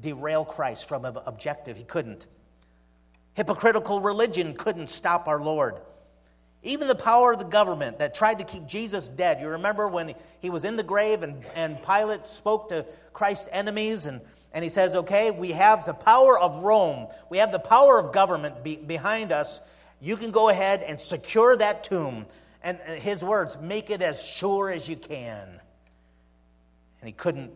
derail 0.00 0.44
Christ 0.44 0.88
from 0.88 1.04
an 1.04 1.16
objective, 1.26 1.76
he 1.76 1.84
couldn't. 1.84 2.26
Hypocritical 3.34 4.00
religion 4.00 4.54
couldn't 4.54 4.90
stop 4.90 5.28
our 5.28 5.40
Lord. 5.40 5.80
Even 6.64 6.88
the 6.88 6.94
power 6.94 7.32
of 7.32 7.38
the 7.38 7.44
government 7.44 7.98
that 7.98 8.14
tried 8.14 8.38
to 8.38 8.44
keep 8.44 8.66
Jesus 8.66 9.06
dead. 9.06 9.38
You 9.40 9.48
remember 9.48 9.86
when 9.86 10.14
he 10.40 10.48
was 10.48 10.64
in 10.64 10.76
the 10.76 10.82
grave 10.82 11.22
and, 11.22 11.44
and 11.54 11.80
Pilate 11.82 12.26
spoke 12.26 12.70
to 12.70 12.86
Christ's 13.12 13.50
enemies 13.52 14.06
and, 14.06 14.22
and 14.50 14.64
he 14.64 14.70
says, 14.70 14.96
Okay, 14.96 15.30
we 15.30 15.50
have 15.50 15.84
the 15.84 15.92
power 15.92 16.38
of 16.38 16.62
Rome, 16.62 17.08
we 17.28 17.38
have 17.38 17.52
the 17.52 17.58
power 17.58 17.98
of 17.98 18.12
government 18.12 18.64
be, 18.64 18.76
behind 18.76 19.30
us. 19.30 19.60
You 20.00 20.16
can 20.16 20.30
go 20.30 20.48
ahead 20.48 20.82
and 20.82 20.98
secure 20.98 21.54
that 21.56 21.84
tomb. 21.84 22.26
And 22.62 22.78
uh, 22.86 22.92
his 22.94 23.22
words, 23.22 23.58
make 23.60 23.90
it 23.90 24.00
as 24.00 24.22
sure 24.22 24.70
as 24.70 24.88
you 24.88 24.96
can. 24.96 25.60
And 27.00 27.06
he 27.06 27.12
couldn't, 27.12 27.52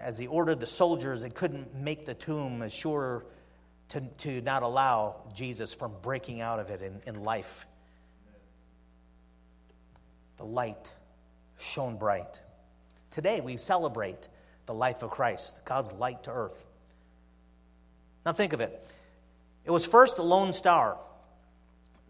as 0.00 0.18
he 0.18 0.26
ordered 0.26 0.58
the 0.58 0.66
soldiers, 0.66 1.22
they 1.22 1.30
couldn't 1.30 1.76
make 1.76 2.04
the 2.04 2.14
tomb 2.14 2.62
as 2.62 2.74
sure 2.74 3.24
to, 3.90 4.00
to 4.00 4.40
not 4.40 4.64
allow 4.64 5.22
Jesus 5.36 5.72
from 5.72 5.92
breaking 6.02 6.40
out 6.40 6.58
of 6.58 6.70
it 6.70 6.82
in, 6.82 7.00
in 7.06 7.22
life 7.22 7.64
the 10.36 10.44
light 10.44 10.92
shone 11.58 11.96
bright. 11.96 12.40
Today 13.10 13.40
we 13.40 13.56
celebrate 13.56 14.28
the 14.66 14.74
life 14.74 15.02
of 15.02 15.10
Christ, 15.10 15.60
God's 15.64 15.92
light 15.92 16.24
to 16.24 16.32
earth. 16.32 16.64
Now 18.24 18.32
think 18.32 18.52
of 18.52 18.60
it. 18.60 18.86
It 19.64 19.70
was 19.70 19.86
first 19.86 20.18
a 20.18 20.22
lone 20.22 20.52
star. 20.52 20.98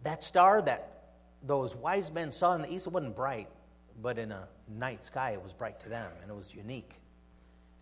That 0.03 0.23
star 0.23 0.61
that 0.61 0.95
those 1.43 1.75
wise 1.75 2.11
men 2.11 2.31
saw 2.31 2.55
in 2.55 2.61
the 2.61 2.73
east, 2.73 2.87
it 2.87 2.93
wasn't 2.93 3.15
bright, 3.15 3.49
but 4.01 4.17
in 4.17 4.31
a 4.31 4.47
night 4.67 5.05
sky, 5.05 5.31
it 5.31 5.43
was 5.43 5.53
bright 5.53 5.79
to 5.81 5.89
them, 5.89 6.11
and 6.21 6.31
it 6.31 6.35
was 6.35 6.53
unique. 6.53 6.95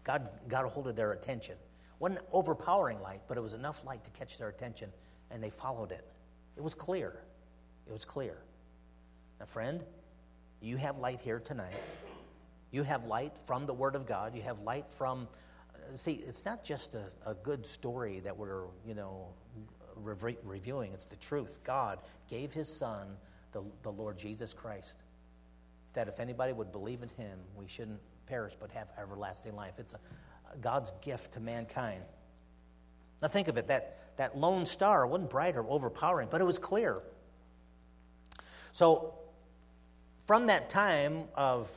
God 0.03 0.27
got 0.47 0.65
a 0.65 0.67
hold 0.67 0.88
of 0.88 0.95
their 0.95 1.13
attention. 1.13 1.53
It 1.53 1.99
wasn't 1.99 2.21
overpowering 2.32 2.99
light, 3.01 3.21
but 3.27 3.38
it 3.38 3.41
was 3.41 3.53
enough 3.53 3.84
light 3.86 4.03
to 4.03 4.12
catch 4.12 4.38
their 4.38 4.49
attention, 4.49 4.91
and 5.32 5.41
they 5.41 5.49
followed 5.49 5.91
it. 5.91 6.06
It 6.58 6.63
was 6.63 6.75
clear. 6.75 7.13
It 7.88 7.93
was 7.93 8.06
clear. 8.06 8.38
Now, 9.39 9.45
friend, 9.45 9.84
you 10.63 10.78
have 10.78 10.97
light 10.97 11.19
here 11.19 11.39
tonight. 11.39 11.76
You 12.71 12.84
have 12.84 13.06
light 13.06 13.34
from 13.45 13.65
the 13.65 13.73
Word 13.73 13.95
of 13.95 14.08
God. 14.08 14.34
You 14.34 14.41
have 14.43 14.60
light 14.62 14.89
from, 14.89 15.28
uh, 15.76 15.97
see, 15.97 16.13
it's 16.13 16.45
not 16.45 16.63
just 16.63 16.95
a, 16.95 17.04
a 17.26 17.34
good 17.34 17.65
story 17.65 18.21
that 18.21 18.36
we're, 18.36 18.63
you 18.88 18.95
know, 18.95 19.28
re- 19.97 20.38
reviewing. 20.43 20.93
It's 20.93 21.06
the 21.06 21.17
truth. 21.17 21.60
God 21.65 21.99
gave 22.30 22.54
His 22.54 22.69
Son, 22.69 23.08
the, 23.52 23.62
the 23.82 23.91
Lord 23.91 24.17
Jesus 24.17 24.54
Christ, 24.54 24.97
that 25.93 26.08
if 26.08 26.21
anybody 26.21 26.54
would 26.54 26.71
believe 26.71 27.04
in 27.04 27.10
Him, 27.10 27.38
we 27.58 27.67
shouldn't 27.67 27.99
perish 28.26 28.54
but 28.58 28.71
have 28.71 28.89
everlasting 28.97 29.58
life. 29.58 29.73
It's 29.78 29.93
a, 29.93 29.99
God's 30.62 30.93
gift 31.02 31.34
to 31.34 31.41
mankind. 31.41 32.04
Now 33.21 33.28
think 33.28 33.49
of 33.49 33.58
it 33.58 33.67
that, 33.67 34.15
that 34.15 34.38
lone 34.38 34.65
star 34.65 35.06
wasn't 35.06 35.30
bright 35.30 35.58
or 35.58 35.69
overpowering, 35.69 36.30
but 36.32 36.39
it 36.39 36.45
was 36.45 36.58
clear. 36.58 37.02
So 38.71 39.13
from 40.25 40.47
that 40.47 40.69
time 40.69 41.25
of 41.36 41.71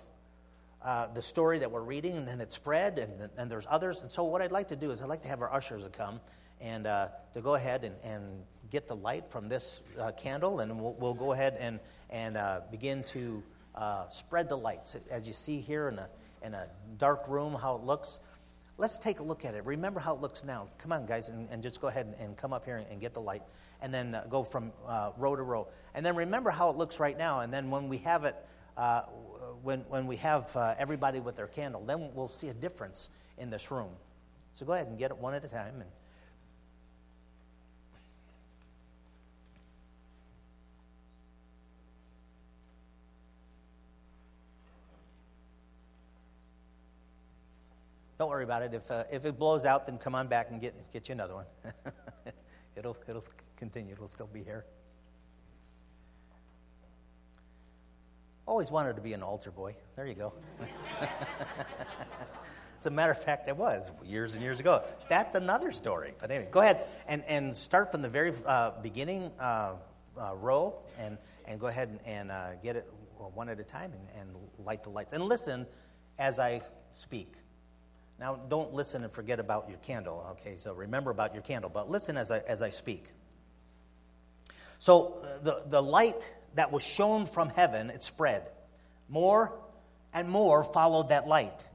uh, 0.82 1.08
the 1.08 1.22
story 1.22 1.58
that 1.58 1.70
we're 1.70 1.82
reading, 1.82 2.16
and 2.16 2.28
then 2.28 2.40
it 2.40 2.52
spread, 2.52 2.98
and, 2.98 3.28
and 3.36 3.50
there's 3.50 3.66
others. 3.68 4.02
And 4.02 4.10
so, 4.10 4.24
what 4.24 4.40
I'd 4.40 4.52
like 4.52 4.68
to 4.68 4.76
do 4.76 4.90
is 4.90 5.02
I'd 5.02 5.08
like 5.08 5.22
to 5.22 5.28
have 5.28 5.42
our 5.42 5.52
ushers 5.52 5.82
to 5.82 5.88
come 5.88 6.20
and 6.60 6.86
uh, 6.86 7.08
to 7.34 7.40
go 7.40 7.54
ahead 7.54 7.84
and, 7.84 7.94
and 8.04 8.44
get 8.70 8.88
the 8.88 8.96
light 8.96 9.28
from 9.28 9.48
this 9.48 9.80
uh, 9.98 10.12
candle, 10.12 10.60
and 10.60 10.80
we'll, 10.80 10.94
we'll, 10.94 11.14
go 11.14 11.32
ahead 11.32 11.56
and, 11.58 11.80
and 12.10 12.36
uh, 12.36 12.60
begin 12.70 13.02
to 13.04 13.42
uh, 13.74 14.08
spread 14.08 14.48
the 14.48 14.56
lights. 14.56 14.96
As 15.10 15.26
you 15.26 15.32
see 15.32 15.60
here 15.60 15.88
in 15.88 15.98
a, 15.98 16.08
in 16.42 16.54
a 16.54 16.68
dark 16.98 17.28
room, 17.28 17.54
how 17.54 17.74
it 17.76 17.82
looks. 17.82 18.20
Let's 18.78 18.98
take 18.98 19.20
a 19.20 19.22
look 19.22 19.44
at 19.44 19.54
it. 19.54 19.64
Remember 19.64 20.00
how 20.00 20.14
it 20.14 20.20
looks 20.20 20.44
now. 20.44 20.68
Come 20.78 20.92
on, 20.92 21.06
guys, 21.06 21.30
and, 21.30 21.48
and 21.50 21.62
just 21.62 21.80
go 21.80 21.88
ahead 21.88 22.06
and, 22.06 22.14
and, 22.16 22.36
come 22.36 22.52
up 22.52 22.64
here 22.64 22.76
and, 22.76 22.86
and 22.90 23.00
get 23.00 23.14
the 23.14 23.20
light 23.20 23.42
and 23.80 23.92
then 23.92 24.14
uh, 24.14 24.24
go 24.28 24.42
from 24.42 24.72
uh, 24.86 25.10
row 25.16 25.36
to 25.36 25.42
row. 25.42 25.68
And 25.94 26.04
then 26.04 26.16
remember 26.16 26.50
how 26.50 26.70
it 26.70 26.76
looks 26.76 27.00
right 27.00 27.16
now. 27.16 27.40
And 27.40 27.52
then 27.52 27.70
when 27.70 27.88
we 27.88 27.98
have 27.98 28.24
it, 28.24 28.36
uh, 28.76 29.02
when, 29.62 29.80
when 29.88 30.06
we 30.06 30.16
have 30.16 30.54
uh, 30.56 30.74
everybody 30.78 31.20
with 31.20 31.36
their 31.36 31.46
candle, 31.46 31.84
then 31.84 32.10
we'll 32.14 32.28
see 32.28 32.48
a 32.48 32.54
difference 32.54 33.10
in 33.38 33.50
this 33.50 33.70
room. 33.70 33.90
So 34.52 34.64
go 34.66 34.72
ahead 34.72 34.86
and 34.86 34.98
get 34.98 35.10
it 35.10 35.18
one 35.18 35.34
at 35.34 35.44
a 35.44 35.48
time. 35.48 35.80
And 35.80 35.90
Don't 48.18 48.30
worry 48.30 48.44
about 48.44 48.62
it. 48.62 48.72
If, 48.72 48.90
uh, 48.90 49.04
if 49.12 49.26
it 49.26 49.38
blows 49.38 49.64
out, 49.64 49.86
then 49.86 49.98
come 49.98 50.14
on 50.14 50.26
back 50.26 50.50
and 50.50 50.60
get, 50.60 50.90
get 50.90 51.08
you 51.08 51.12
another 51.12 51.34
one. 51.34 51.46
it'll, 52.76 52.96
it'll 53.08 53.24
continue, 53.56 53.92
it'll 53.92 54.08
still 54.08 54.28
be 54.32 54.42
here. 54.42 54.64
Always 58.46 58.70
wanted 58.70 58.94
to 58.96 59.02
be 59.02 59.12
an 59.12 59.22
altar 59.22 59.50
boy. 59.50 59.74
There 59.96 60.06
you 60.06 60.14
go. 60.14 60.32
As 62.78 62.86
a 62.86 62.90
matter 62.90 63.10
of 63.10 63.22
fact, 63.22 63.48
it 63.48 63.56
was 63.56 63.90
years 64.04 64.34
and 64.34 64.42
years 64.42 64.60
ago. 64.60 64.84
That's 65.08 65.34
another 65.34 65.72
story. 65.72 66.12
But 66.20 66.30
anyway, 66.30 66.48
go 66.50 66.60
ahead 66.60 66.86
and, 67.08 67.24
and 67.26 67.56
start 67.56 67.90
from 67.90 68.02
the 68.02 68.08
very 68.08 68.32
uh, 68.44 68.72
beginning 68.82 69.32
uh, 69.40 69.72
uh, 70.16 70.36
row 70.36 70.76
and, 70.98 71.18
and 71.46 71.58
go 71.58 71.66
ahead 71.66 71.88
and, 71.88 72.00
and 72.06 72.30
uh, 72.30 72.54
get 72.62 72.76
it 72.76 72.92
one 73.34 73.48
at 73.48 73.58
a 73.58 73.64
time 73.64 73.92
and, 73.92 74.20
and 74.20 74.36
light 74.64 74.82
the 74.84 74.90
lights. 74.90 75.12
And 75.12 75.24
listen 75.24 75.66
as 76.18 76.38
I 76.38 76.60
speak. 76.92 77.32
Now, 78.18 78.36
don't 78.48 78.72
listen 78.72 79.04
and 79.04 79.12
forget 79.12 79.40
about 79.40 79.68
your 79.68 79.78
candle, 79.78 80.26
okay? 80.32 80.56
So 80.56 80.72
remember 80.72 81.10
about 81.10 81.34
your 81.34 81.42
candle, 81.42 81.70
but 81.72 81.90
listen 81.90 82.16
as 82.16 82.30
I, 82.30 82.38
as 82.40 82.62
I 82.62 82.70
speak. 82.70 83.04
So 84.78 85.20
uh, 85.22 85.38
the, 85.42 85.62
the 85.66 85.82
light 85.82 86.30
that 86.54 86.72
was 86.72 86.82
shown 86.82 87.26
from 87.26 87.50
heaven, 87.50 87.90
it 87.90 88.02
spread. 88.02 88.48
More 89.08 89.52
and 90.14 90.30
more 90.30 90.64
followed 90.64 91.10
that 91.10 91.28
light. 91.28 91.66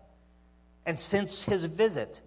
And 0.85 0.97
since 0.97 1.43
his 1.43 1.65
visit, 1.65 2.21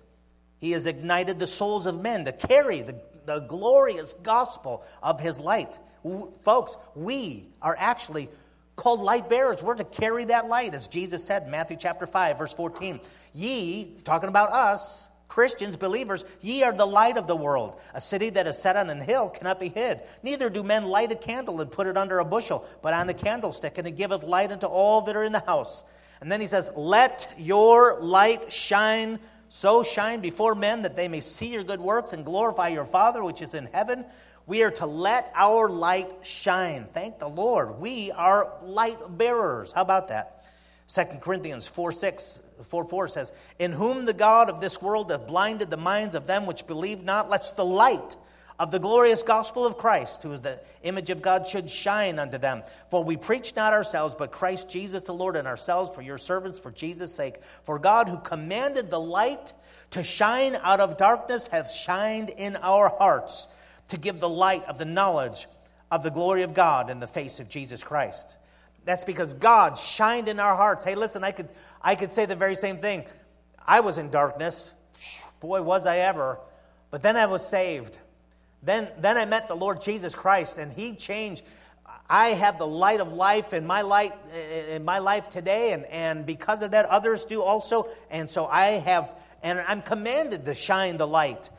he 0.61 0.71
has 0.73 0.87
ignited 0.87 1.41
the 1.41 1.47
souls 1.49 1.87
of 1.87 2.01
men 2.01 2.25
to 2.25 2.33
carry 2.33 2.83
the, 2.83 3.01
the 3.27 3.41
glorious 3.41 4.13
gospel 4.23 4.85
of 5.03 5.21
his 5.21 5.41
light. 5.41 5.79
W- 6.05 6.33
folks, 6.43 6.77
we 6.95 7.49
are 7.61 7.75
actually 7.77 8.29
called 8.77 9.01
light 9.01 9.29
bearers. 9.29 9.63
We're 9.63 9.75
to 9.77 9.85
carry 9.85 10.25
that 10.27 10.49
light, 10.49 10.75
as 10.75 10.89
Jesus 10.89 11.25
said 11.25 11.45
in 11.45 11.51
Matthew 11.51 11.77
chapter 11.79 12.07
5, 12.07 12.39
verse 12.39 12.53
14. 12.53 13.01
Ye, 13.33 13.97
talking 14.05 14.29
about 14.29 14.51
us, 14.51 15.09
Christians, 15.29 15.77
believers, 15.77 16.25
ye 16.41 16.63
are 16.63 16.73
the 16.73 16.87
light 16.87 17.17
of 17.17 17.27
the 17.27 17.35
world. 17.35 17.81
A 17.93 18.01
city 18.01 18.31
that 18.31 18.47
is 18.47 18.57
set 18.57 18.77
on 18.77 18.89
an 18.91 19.01
hill 19.01 19.29
cannot 19.29 19.59
be 19.59 19.69
hid. 19.69 20.03
Neither 20.23 20.49
do 20.49 20.63
men 20.63 20.85
light 20.85 21.11
a 21.11 21.17
candle 21.17 21.61
and 21.61 21.71
put 21.71 21.87
it 21.87 21.97
under 21.97 22.21
a 22.21 22.25
bushel, 22.25 22.65
but 22.83 22.95
on 22.95 23.07
the 23.07 23.15
candlestick, 23.15 23.79
and 23.79 23.89
it 23.89 23.97
giveth 23.97 24.23
light 24.23 24.53
unto 24.53 24.67
all 24.67 25.01
that 25.03 25.17
are 25.17 25.25
in 25.25 25.33
the 25.33 25.41
house. 25.41 25.83
And 26.21 26.31
then 26.31 26.41
he 26.41 26.47
says, 26.47 26.71
Let 26.77 27.33
your 27.37 28.01
light 28.01 28.53
shine, 28.53 29.19
so 29.49 29.83
shine 29.83 30.21
before 30.21 30.55
men 30.55 30.83
that 30.83 30.95
they 30.95 31.09
may 31.09 31.21
see 31.21 31.53
your 31.53 31.65
good 31.65 31.81
works 31.81 32.13
and 32.13 32.25
glorify 32.25 32.69
your 32.69 32.85
Father 32.85 33.25
which 33.25 33.43
is 33.43 33.55
in 33.55 33.67
heaven. 33.67 34.05
We 34.47 34.63
are 34.63 34.71
to 34.73 34.87
let 34.87 35.33
our 35.35 35.69
light 35.69 36.13
shine. 36.23 36.87
Thank 36.93 37.19
the 37.19 37.29
Lord. 37.29 37.79
We 37.79 38.11
are 38.11 38.53
light 38.63 38.99
bearers. 39.17 39.73
How 39.73 39.83
about 39.83 40.09
that? 40.09 40.47
2 40.87 41.03
Corinthians 41.21 41.67
4 41.67 41.93
6, 41.93 42.41
4 42.63 42.85
4 42.85 43.09
says, 43.09 43.33
In 43.59 43.73
whom 43.73 44.05
the 44.05 44.13
God 44.13 44.51
of 44.51 44.61
this 44.61 44.83
world 44.83 45.11
hath 45.11 45.27
blinded 45.27 45.71
the 45.71 45.79
minds 45.79 46.15
of 46.15 46.27
them 46.27 46.45
which 46.45 46.67
believe 46.67 47.03
not, 47.03 47.31
lest 47.31 47.57
the 47.57 47.65
light 47.65 48.17
of 48.59 48.71
the 48.71 48.79
glorious 48.79 49.23
gospel 49.23 49.67
of 49.67 49.79
Christ, 49.79 50.23
who 50.23 50.33
is 50.33 50.43
the 50.43 50.63
image 50.83 51.09
of 51.09 51.23
God, 51.23 51.47
should 51.47 51.69
shine 51.69 52.19
unto 52.19 52.37
them. 52.37 52.63
For 52.91 53.03
we 53.03 53.17
preach 53.17 53.57
not 53.57 53.73
ourselves, 53.73 54.15
but 54.17 54.31
Christ 54.31 54.69
Jesus 54.69 55.05
the 55.05 55.15
Lord, 55.15 55.37
and 55.37 55.49
ourselves 55.49 55.95
for 55.95 56.03
your 56.03 56.19
servants 56.19 56.59
for 56.59 56.71
Jesus' 56.71 57.15
sake. 57.15 57.43
For 57.63 57.79
God, 57.79 58.09
who 58.09 58.19
commanded 58.19 58.91
the 58.91 59.01
light 59.01 59.55
to 59.91 60.05
shine 60.05 60.55
out 60.63 60.81
of 60.81 60.99
darkness, 60.99 61.47
hath 61.47 61.73
shined 61.73 62.29
in 62.29 62.57
our 62.57 62.91
hearts 62.91 63.49
to 63.89 63.97
give 63.99 64.21
the 64.21 64.29
light 64.29 64.65
of 64.65 64.79
the 64.79 64.85
knowledge 64.85 65.47
of 65.91 66.03
the 66.03 66.11
glory 66.11 66.43
of 66.43 66.55
God 66.55 66.91
in 66.91 67.01
the 67.01 67.07
face 67.07 67.41
of 67.41 67.49
Jesus 67.49 67.85
Christ. 67.85 68.37
That's 68.85 69.05
because 69.05 69.35
God 69.35 69.79
shined 69.79 70.29
in 70.29 70.41
our 70.41 70.57
hearts. 70.57 70.85
Hey, 70.85 70.95
listen, 70.95 71.25
I 71.25 71.31
could, 71.31 71.49
I 71.81 71.95
could 71.95 72.11
say 72.11 72.27
the 72.27 72.37
very 72.37 72.57
same 72.57 72.79
thing. 72.79 73.05
I 73.67 73.81
was 73.81 73.97
in 73.97 74.11
darkness. 74.11 74.73
Boy, 75.41 75.63
was 75.63 75.87
I 75.87 75.99
ever. 75.99 76.39
But 76.91 77.03
then 77.03 77.17
I 77.17 77.27
was 77.27 77.47
saved. 77.47 77.99
Then, 78.63 78.89
then 78.99 79.17
I 79.17 79.25
met 79.25 79.49
the 79.49 79.55
Lord 79.55 79.81
Jesus 79.81 80.15
Christ, 80.15 80.59
and 80.59 80.73
He 80.73 80.95
changed. 80.95 81.45
I 82.09 82.29
have 82.29 82.59
the 82.59 82.67
light 82.67 83.01
of 83.01 83.13
life 83.13 83.55
in 83.55 83.67
my 83.67 83.83
light 83.83 84.13
in 84.71 84.85
my 84.85 84.99
life 84.99 85.31
today, 85.31 85.73
and, 85.73 85.85
and 85.87 86.27
because 86.27 86.63
of 86.63 86.73
that, 86.73 86.87
others 86.87 87.25
do 87.25 87.43
also. 87.43 87.89
And 88.11 88.29
so 88.29 88.47
I 88.47 88.65
have, 88.65 89.23
and 89.43 89.63
I'm 89.67 89.83
commanded 89.83 90.45
to 90.47 90.55
shine 90.55 90.97
the 90.97 91.07
light 91.07 91.51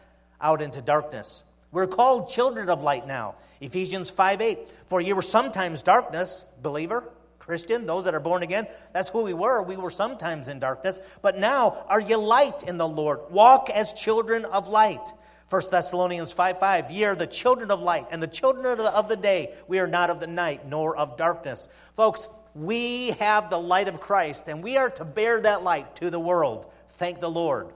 out 0.41 0.61
into 0.61 0.81
darkness. 0.81 1.43
We're 1.71 1.87
called 1.87 2.29
children 2.29 2.69
of 2.69 2.81
light 2.81 3.05
now. 3.07 3.35
Ephesians 3.61 4.11
5 4.11 4.41
8. 4.41 4.69
For 4.85 5.01
you 5.01 5.15
were 5.15 5.21
sometimes 5.21 5.81
darkness, 5.81 6.45
believer, 6.61 7.03
Christian, 7.39 7.85
those 7.85 8.05
that 8.05 8.15
are 8.15 8.19
born 8.19 8.43
again. 8.43 8.67
That's 8.93 9.09
who 9.09 9.23
we 9.23 9.33
were. 9.33 9.61
We 9.61 9.77
were 9.77 9.91
sometimes 9.91 10.47
in 10.47 10.59
darkness. 10.59 10.99
But 11.21 11.37
now 11.37 11.85
are 11.87 11.99
you 11.99 12.17
light 12.17 12.63
in 12.63 12.77
the 12.77 12.87
Lord? 12.87 13.19
Walk 13.29 13.69
as 13.69 13.93
children 13.93 14.45
of 14.45 14.67
light. 14.67 15.13
1 15.49 15.61
Thessalonians 15.69 16.33
5 16.33 16.59
5, 16.59 16.91
ye 16.91 17.03
are 17.03 17.15
the 17.15 17.27
children 17.27 17.69
of 17.69 17.79
light 17.79 18.07
and 18.09 18.21
the 18.21 18.27
children 18.27 18.65
of 18.65 18.79
the, 18.79 18.91
of 18.91 19.09
the 19.09 19.15
day. 19.15 19.53
We 19.67 19.77
are 19.79 19.87
not 19.87 20.09
of 20.09 20.19
the 20.19 20.27
night 20.27 20.67
nor 20.67 20.97
of 20.97 21.17
darkness. 21.17 21.69
Folks, 21.95 22.27
we 22.55 23.11
have 23.11 23.51
the 23.51 23.59
light 23.59 23.87
of 23.87 23.99
Christ 23.99 24.45
and 24.47 24.63
we 24.63 24.77
are 24.77 24.89
to 24.89 25.05
bear 25.05 25.39
that 25.41 25.63
light 25.63 25.97
to 25.97 26.09
the 26.09 26.19
world. 26.19 26.71
Thank 26.87 27.19
the 27.19 27.29
Lord. 27.29 27.73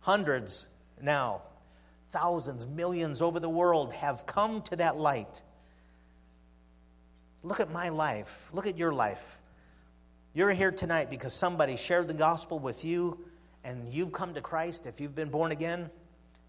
Hundreds 0.00 0.66
now, 1.00 1.42
thousands, 2.10 2.66
millions 2.66 3.22
over 3.22 3.40
the 3.40 3.48
world 3.48 3.92
have 3.94 4.26
come 4.26 4.62
to 4.62 4.76
that 4.76 4.96
light. 4.96 5.42
Look 7.42 7.60
at 7.60 7.70
my 7.70 7.88
life. 7.88 8.48
Look 8.52 8.66
at 8.66 8.76
your 8.76 8.92
life. 8.92 9.40
You're 10.34 10.52
here 10.52 10.70
tonight 10.70 11.10
because 11.10 11.34
somebody 11.34 11.76
shared 11.76 12.08
the 12.08 12.14
gospel 12.14 12.58
with 12.58 12.84
you 12.84 13.18
and 13.64 13.92
you've 13.92 14.12
come 14.12 14.34
to 14.34 14.40
Christ 14.40 14.86
if 14.86 15.00
you've 15.00 15.14
been 15.14 15.30
born 15.30 15.52
again. 15.52 15.90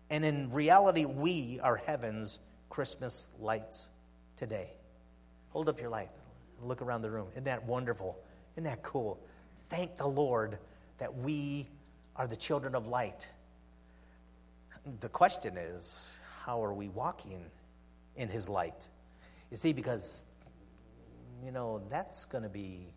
And 0.09 0.25
in 0.25 0.51
reality, 0.51 1.05
we 1.05 1.59
are 1.61 1.77
heaven's 1.77 2.39
Christmas 2.69 3.29
lights 3.39 3.89
today. 4.35 4.71
Hold 5.49 5.69
up 5.69 5.79
your 5.79 5.89
light 5.89 6.09
look 6.63 6.81
around 6.81 7.01
the 7.01 7.09
room. 7.09 7.27
Isn't 7.31 7.45
that 7.45 7.65
wonderful? 7.65 8.17
Isn't 8.55 8.65
that 8.65 8.83
cool? 8.83 9.19
Thank 9.69 9.97
the 9.97 10.07
Lord 10.07 10.59
that 10.97 11.15
we 11.15 11.67
are 12.15 12.27
the 12.27 12.35
children 12.35 12.75
of 12.75 12.87
light. 12.87 13.29
The 14.99 15.09
question 15.09 15.57
is, 15.57 16.17
how 16.43 16.63
are 16.63 16.73
we 16.73 16.89
walking 16.89 17.45
in 18.15 18.29
his 18.29 18.49
light? 18.49 18.87
You 19.51 19.57
see, 19.57 19.73
because, 19.73 20.25
you 21.43 21.51
know, 21.51 21.81
that's 21.89 22.25
going 22.25 22.43
to 22.43 22.49
be 22.49 22.87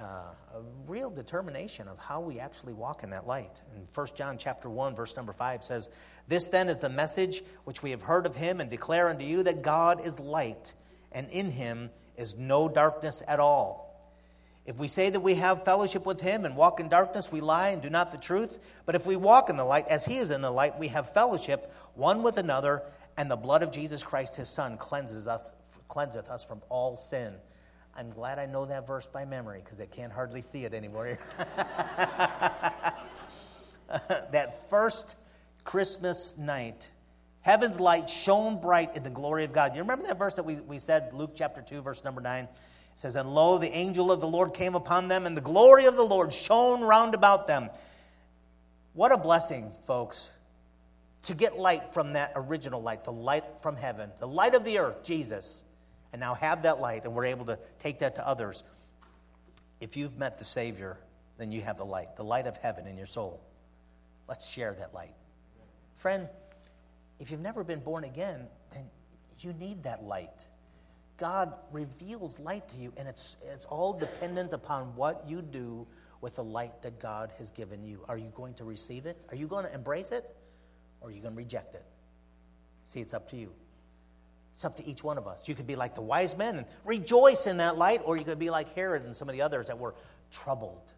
uh, 0.00 0.04
a 0.04 0.62
real 0.86 1.10
determination 1.10 1.86
of 1.86 1.98
how 1.98 2.20
we 2.20 2.40
actually 2.40 2.72
walk 2.72 3.04
in 3.04 3.10
that 3.10 3.26
light. 3.26 3.60
And 3.74 3.86
1 3.94 4.06
John 4.16 4.36
chapter 4.36 4.68
1, 4.68 4.96
verse 4.96 5.14
number 5.16 5.32
5 5.32 5.62
says, 5.62 5.88
This 6.26 6.48
then 6.48 6.68
is 6.68 6.80
the 6.80 6.88
message 6.88 7.42
which 7.64 7.82
we 7.82 7.92
have 7.92 8.02
heard 8.02 8.26
of 8.26 8.34
him 8.34 8.60
and 8.60 8.68
declare 8.68 9.08
unto 9.08 9.24
you 9.24 9.44
that 9.44 9.62
God 9.62 10.04
is 10.04 10.18
light, 10.18 10.74
and 11.12 11.28
in 11.30 11.52
him 11.52 11.90
is 12.16 12.34
no 12.34 12.68
darkness 12.68 13.22
at 13.28 13.38
all. 13.38 13.85
If 14.66 14.78
we 14.78 14.88
say 14.88 15.10
that 15.10 15.20
we 15.20 15.36
have 15.36 15.64
fellowship 15.64 16.04
with 16.04 16.20
him 16.20 16.44
and 16.44 16.56
walk 16.56 16.80
in 16.80 16.88
darkness, 16.88 17.30
we 17.30 17.40
lie 17.40 17.68
and 17.68 17.80
do 17.80 17.88
not 17.88 18.10
the 18.10 18.18
truth. 18.18 18.82
But 18.84 18.96
if 18.96 19.06
we 19.06 19.14
walk 19.14 19.48
in 19.48 19.56
the 19.56 19.64
light, 19.64 19.86
as 19.86 20.04
he 20.04 20.16
is 20.16 20.32
in 20.32 20.42
the 20.42 20.50
light, 20.50 20.76
we 20.76 20.88
have 20.88 21.08
fellowship 21.08 21.72
one 21.94 22.24
with 22.24 22.36
another, 22.36 22.82
and 23.16 23.30
the 23.30 23.36
blood 23.36 23.62
of 23.62 23.70
Jesus 23.70 24.02
Christ, 24.02 24.34
his 24.34 24.48
Son, 24.48 24.76
cleanses 24.76 25.28
us, 25.28 25.52
cleanseth 25.88 26.28
us 26.28 26.42
from 26.42 26.62
all 26.68 26.96
sin. 26.96 27.34
I'm 27.96 28.10
glad 28.10 28.40
I 28.40 28.46
know 28.46 28.66
that 28.66 28.88
verse 28.88 29.06
by 29.06 29.24
memory 29.24 29.62
because 29.64 29.80
I 29.80 29.86
can't 29.86 30.12
hardly 30.12 30.42
see 30.42 30.64
it 30.64 30.74
anymore. 30.74 31.16
that 33.88 34.68
first 34.68 35.14
Christmas 35.62 36.36
night, 36.36 36.90
heaven's 37.40 37.78
light 37.78 38.10
shone 38.10 38.60
bright 38.60 38.96
in 38.96 39.04
the 39.04 39.10
glory 39.10 39.44
of 39.44 39.52
God. 39.52 39.76
You 39.76 39.82
remember 39.82 40.06
that 40.08 40.18
verse 40.18 40.34
that 40.34 40.44
we, 40.44 40.56
we 40.56 40.80
said, 40.80 41.14
Luke 41.14 41.30
chapter 41.36 41.62
2, 41.62 41.82
verse 41.82 42.02
number 42.02 42.20
9? 42.20 42.48
It 42.96 43.00
says, 43.00 43.14
And 43.14 43.32
lo, 43.32 43.58
the 43.58 43.70
angel 43.76 44.10
of 44.10 44.20
the 44.20 44.26
Lord 44.26 44.54
came 44.54 44.74
upon 44.74 45.06
them, 45.06 45.24
and 45.24 45.36
the 45.36 45.42
glory 45.42 45.84
of 45.84 45.94
the 45.94 46.02
Lord 46.02 46.32
shone 46.32 46.80
round 46.80 47.14
about 47.14 47.46
them. 47.46 47.70
What 48.94 49.12
a 49.12 49.16
blessing, 49.16 49.70
folks, 49.86 50.30
to 51.22 51.34
get 51.34 51.56
light 51.56 51.94
from 51.94 52.14
that 52.14 52.32
original 52.34 52.82
light, 52.82 53.04
the 53.04 53.12
light 53.12 53.44
from 53.62 53.76
heaven, 53.76 54.10
the 54.18 54.26
light 54.26 54.56
of 54.56 54.64
the 54.64 54.78
earth, 54.78 55.04
Jesus 55.04 55.62
and 56.16 56.20
now 56.20 56.32
have 56.32 56.62
that 56.62 56.80
light, 56.80 57.04
and 57.04 57.14
we're 57.14 57.26
able 57.26 57.44
to 57.44 57.58
take 57.78 57.98
that 57.98 58.14
to 58.14 58.26
others. 58.26 58.64
If 59.82 59.98
you've 59.98 60.16
met 60.16 60.38
the 60.38 60.46
Savior, 60.46 60.98
then 61.36 61.52
you 61.52 61.60
have 61.60 61.76
the 61.76 61.84
light, 61.84 62.16
the 62.16 62.24
light 62.24 62.46
of 62.46 62.56
heaven 62.56 62.86
in 62.86 62.96
your 62.96 63.06
soul. 63.06 63.38
Let's 64.26 64.48
share 64.48 64.72
that 64.78 64.94
light. 64.94 65.12
Friend, 65.96 66.26
if 67.20 67.30
you've 67.30 67.40
never 67.42 67.64
been 67.64 67.80
born 67.80 68.04
again, 68.04 68.46
then 68.72 68.88
you 69.40 69.52
need 69.52 69.82
that 69.82 70.04
light. 70.04 70.46
God 71.16 71.54
reveals 71.72 72.38
light 72.38 72.68
to 72.68 72.76
you, 72.76 72.92
and 72.96 73.08
it's, 73.08 73.36
it's 73.52 73.64
all 73.66 73.92
dependent 73.92 74.52
upon 74.52 74.94
what 74.96 75.24
you 75.26 75.40
do 75.40 75.86
with 76.20 76.36
the 76.36 76.44
light 76.44 76.82
that 76.82 76.98
God 77.00 77.32
has 77.38 77.50
given 77.50 77.84
you. 77.84 78.04
Are 78.08 78.18
you 78.18 78.32
going 78.34 78.54
to 78.54 78.64
receive 78.64 79.06
it? 79.06 79.22
Are 79.30 79.36
you 79.36 79.46
going 79.46 79.64
to 79.64 79.74
embrace 79.74 80.10
it? 80.10 80.24
Or 81.00 81.08
are 81.08 81.12
you 81.12 81.20
going 81.20 81.34
to 81.34 81.38
reject 81.38 81.74
it? 81.74 81.84
See, 82.86 83.00
it's 83.00 83.14
up 83.14 83.30
to 83.30 83.36
you. 83.36 83.52
It's 84.54 84.64
up 84.64 84.76
to 84.76 84.86
each 84.86 85.04
one 85.04 85.18
of 85.18 85.26
us. 85.26 85.48
You 85.48 85.54
could 85.54 85.66
be 85.66 85.76
like 85.76 85.94
the 85.94 86.02
wise 86.02 86.36
men 86.36 86.56
and 86.56 86.66
rejoice 86.84 87.46
in 87.46 87.58
that 87.58 87.76
light, 87.76 88.00
or 88.04 88.16
you 88.16 88.24
could 88.24 88.38
be 88.38 88.48
like 88.50 88.74
Herod 88.74 89.04
and 89.04 89.14
some 89.14 89.28
of 89.28 89.34
the 89.34 89.42
others 89.42 89.66
that 89.66 89.78
were 89.78 89.94
troubled. 90.30 90.90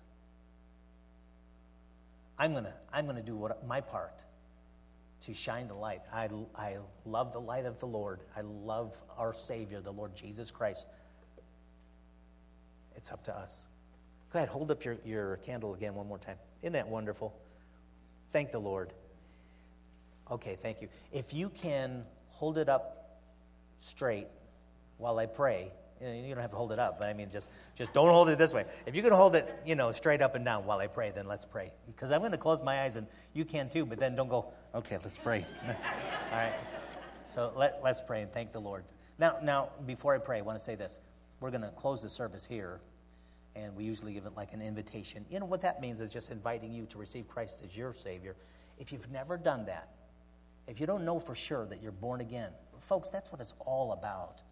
I'm 2.38 2.52
going 2.52 2.64
to 2.64 2.74
I'm 2.92 3.04
going 3.04 3.16
to 3.16 3.22
do 3.22 3.34
what, 3.34 3.66
my 3.66 3.80
part 3.80 4.22
to 5.22 5.34
shine 5.34 5.68
the 5.68 5.74
light. 5.74 6.00
I, 6.12 6.28
I 6.54 6.78
love 7.04 7.32
the 7.32 7.40
light 7.40 7.64
of 7.64 7.78
the 7.80 7.86
Lord. 7.86 8.20
I 8.36 8.42
love 8.42 8.94
our 9.16 9.34
Savior, 9.34 9.80
the 9.80 9.92
Lord 9.92 10.14
Jesus 10.14 10.50
Christ. 10.50 10.88
It's 12.96 13.10
up 13.10 13.24
to 13.24 13.36
us. 13.36 13.66
Go 14.32 14.38
ahead, 14.38 14.48
hold 14.48 14.70
up 14.70 14.84
your, 14.84 14.96
your 15.04 15.36
candle 15.38 15.74
again 15.74 15.94
one 15.94 16.06
more 16.06 16.18
time. 16.18 16.36
Isn't 16.62 16.74
that 16.74 16.88
wonderful? 16.88 17.34
Thank 18.30 18.52
the 18.52 18.58
Lord. 18.58 18.92
Okay, 20.30 20.56
thank 20.60 20.82
you. 20.82 20.88
If 21.12 21.32
you 21.32 21.48
can 21.48 22.04
hold 22.28 22.58
it 22.58 22.68
up 22.68 23.20
straight 23.78 24.26
while 24.98 25.18
I 25.18 25.26
pray. 25.26 25.72
You 26.00 26.34
don't 26.34 26.42
have 26.42 26.50
to 26.50 26.56
hold 26.56 26.72
it 26.72 26.78
up, 26.78 26.98
but 26.98 27.08
I 27.08 27.12
mean, 27.12 27.28
just, 27.30 27.50
just 27.74 27.92
don't 27.92 28.08
hold 28.08 28.28
it 28.28 28.38
this 28.38 28.52
way. 28.52 28.64
If 28.86 28.94
you 28.94 29.02
can 29.02 29.12
hold 29.12 29.34
it, 29.34 29.62
you 29.66 29.74
know, 29.74 29.90
straight 29.90 30.22
up 30.22 30.34
and 30.34 30.44
down 30.44 30.64
while 30.64 30.78
I 30.78 30.86
pray, 30.86 31.10
then 31.10 31.26
let's 31.26 31.44
pray. 31.44 31.72
Because 31.86 32.12
I'm 32.12 32.20
going 32.20 32.32
to 32.32 32.38
close 32.38 32.62
my 32.62 32.82
eyes, 32.82 32.96
and 32.96 33.06
you 33.34 33.44
can 33.44 33.68
too, 33.68 33.84
but 33.84 33.98
then 33.98 34.14
don't 34.14 34.28
go, 34.28 34.52
okay, 34.74 34.98
let's 35.02 35.18
pray. 35.18 35.44
All 35.66 35.72
right. 36.32 36.54
So 37.26 37.52
let, 37.56 37.80
let's 37.82 38.00
pray 38.00 38.22
and 38.22 38.32
thank 38.32 38.52
the 38.52 38.60
Lord. 38.60 38.84
Now, 39.18 39.36
now, 39.42 39.70
before 39.86 40.14
I 40.14 40.18
pray, 40.18 40.38
I 40.38 40.42
want 40.42 40.58
to 40.58 40.64
say 40.64 40.76
this. 40.76 41.00
We're 41.40 41.50
going 41.50 41.62
to 41.62 41.70
close 41.70 42.00
the 42.00 42.08
service 42.08 42.46
here, 42.46 42.80
and 43.56 43.74
we 43.74 43.84
usually 43.84 44.12
give 44.12 44.26
it 44.26 44.36
like 44.36 44.52
an 44.52 44.62
invitation. 44.62 45.24
You 45.30 45.40
know 45.40 45.46
what 45.46 45.62
that 45.62 45.80
means 45.80 46.00
is 46.00 46.12
just 46.12 46.30
inviting 46.30 46.72
you 46.72 46.86
to 46.86 46.98
receive 46.98 47.28
Christ 47.28 47.62
as 47.64 47.76
your 47.76 47.92
Savior. 47.92 48.36
If 48.78 48.92
you've 48.92 49.10
never 49.10 49.36
done 49.36 49.66
that, 49.66 49.88
if 50.68 50.80
you 50.80 50.86
don't 50.86 51.04
know 51.04 51.18
for 51.18 51.34
sure 51.34 51.66
that 51.66 51.82
you're 51.82 51.92
born 51.92 52.20
again, 52.20 52.50
folks, 52.78 53.10
that's 53.10 53.32
what 53.32 53.40
it's 53.40 53.54
all 53.60 53.92
about. 53.92 54.42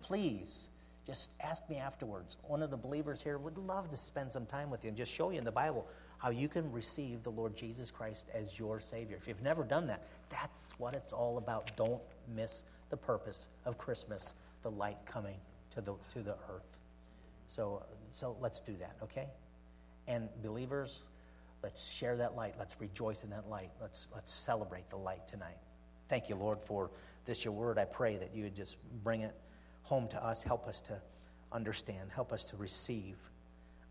Please, 0.00 0.68
just 1.06 1.30
ask 1.40 1.68
me 1.70 1.76
afterwards. 1.76 2.36
One 2.42 2.62
of 2.62 2.70
the 2.70 2.76
believers 2.76 3.22
here 3.22 3.38
would 3.38 3.56
love 3.56 3.90
to 3.90 3.96
spend 3.96 4.32
some 4.32 4.44
time 4.44 4.70
with 4.70 4.82
you 4.82 4.88
and 4.88 4.96
just 4.96 5.12
show 5.12 5.30
you 5.30 5.38
in 5.38 5.44
the 5.44 5.52
Bible 5.52 5.86
how 6.18 6.30
you 6.30 6.48
can 6.48 6.70
receive 6.72 7.22
the 7.22 7.30
Lord 7.30 7.56
Jesus 7.56 7.90
Christ 7.92 8.28
as 8.34 8.58
your 8.58 8.80
Savior. 8.80 9.16
If 9.16 9.28
you've 9.28 9.42
never 9.42 9.62
done 9.62 9.86
that, 9.86 10.02
that's 10.28 10.74
what 10.78 10.94
it's 10.94 11.12
all 11.12 11.38
about. 11.38 11.70
Don't 11.76 12.02
miss 12.34 12.64
the 12.90 12.96
purpose 12.96 13.46
of 13.64 13.78
Christmas, 13.78 14.34
the 14.62 14.70
light 14.70 14.98
coming 15.06 15.36
to 15.72 15.80
the, 15.80 15.94
to 16.14 16.22
the 16.22 16.36
earth. 16.50 16.78
So, 17.46 17.84
so 18.12 18.36
let's 18.40 18.58
do 18.58 18.74
that, 18.80 18.96
okay? 19.04 19.28
And 20.08 20.28
believers, 20.42 21.04
let's 21.62 21.88
share 21.88 22.16
that 22.16 22.34
light. 22.34 22.54
Let's 22.58 22.76
rejoice 22.80 23.22
in 23.22 23.30
that 23.30 23.48
light. 23.48 23.70
Let's, 23.80 24.08
let's 24.12 24.32
celebrate 24.32 24.90
the 24.90 24.96
light 24.96 25.28
tonight. 25.28 25.58
Thank 26.08 26.28
you, 26.28 26.34
Lord, 26.34 26.60
for 26.60 26.90
this 27.24 27.44
your 27.44 27.54
word. 27.54 27.78
I 27.78 27.84
pray 27.84 28.16
that 28.16 28.34
you 28.34 28.44
would 28.44 28.56
just 28.56 28.76
bring 29.02 29.22
it 29.22 29.34
home 29.86 30.08
to 30.08 30.24
us. 30.24 30.42
Help 30.42 30.66
us 30.66 30.80
to 30.82 31.00
understand. 31.52 32.10
Help 32.12 32.32
us 32.32 32.44
to 32.46 32.56
receive. 32.56 33.18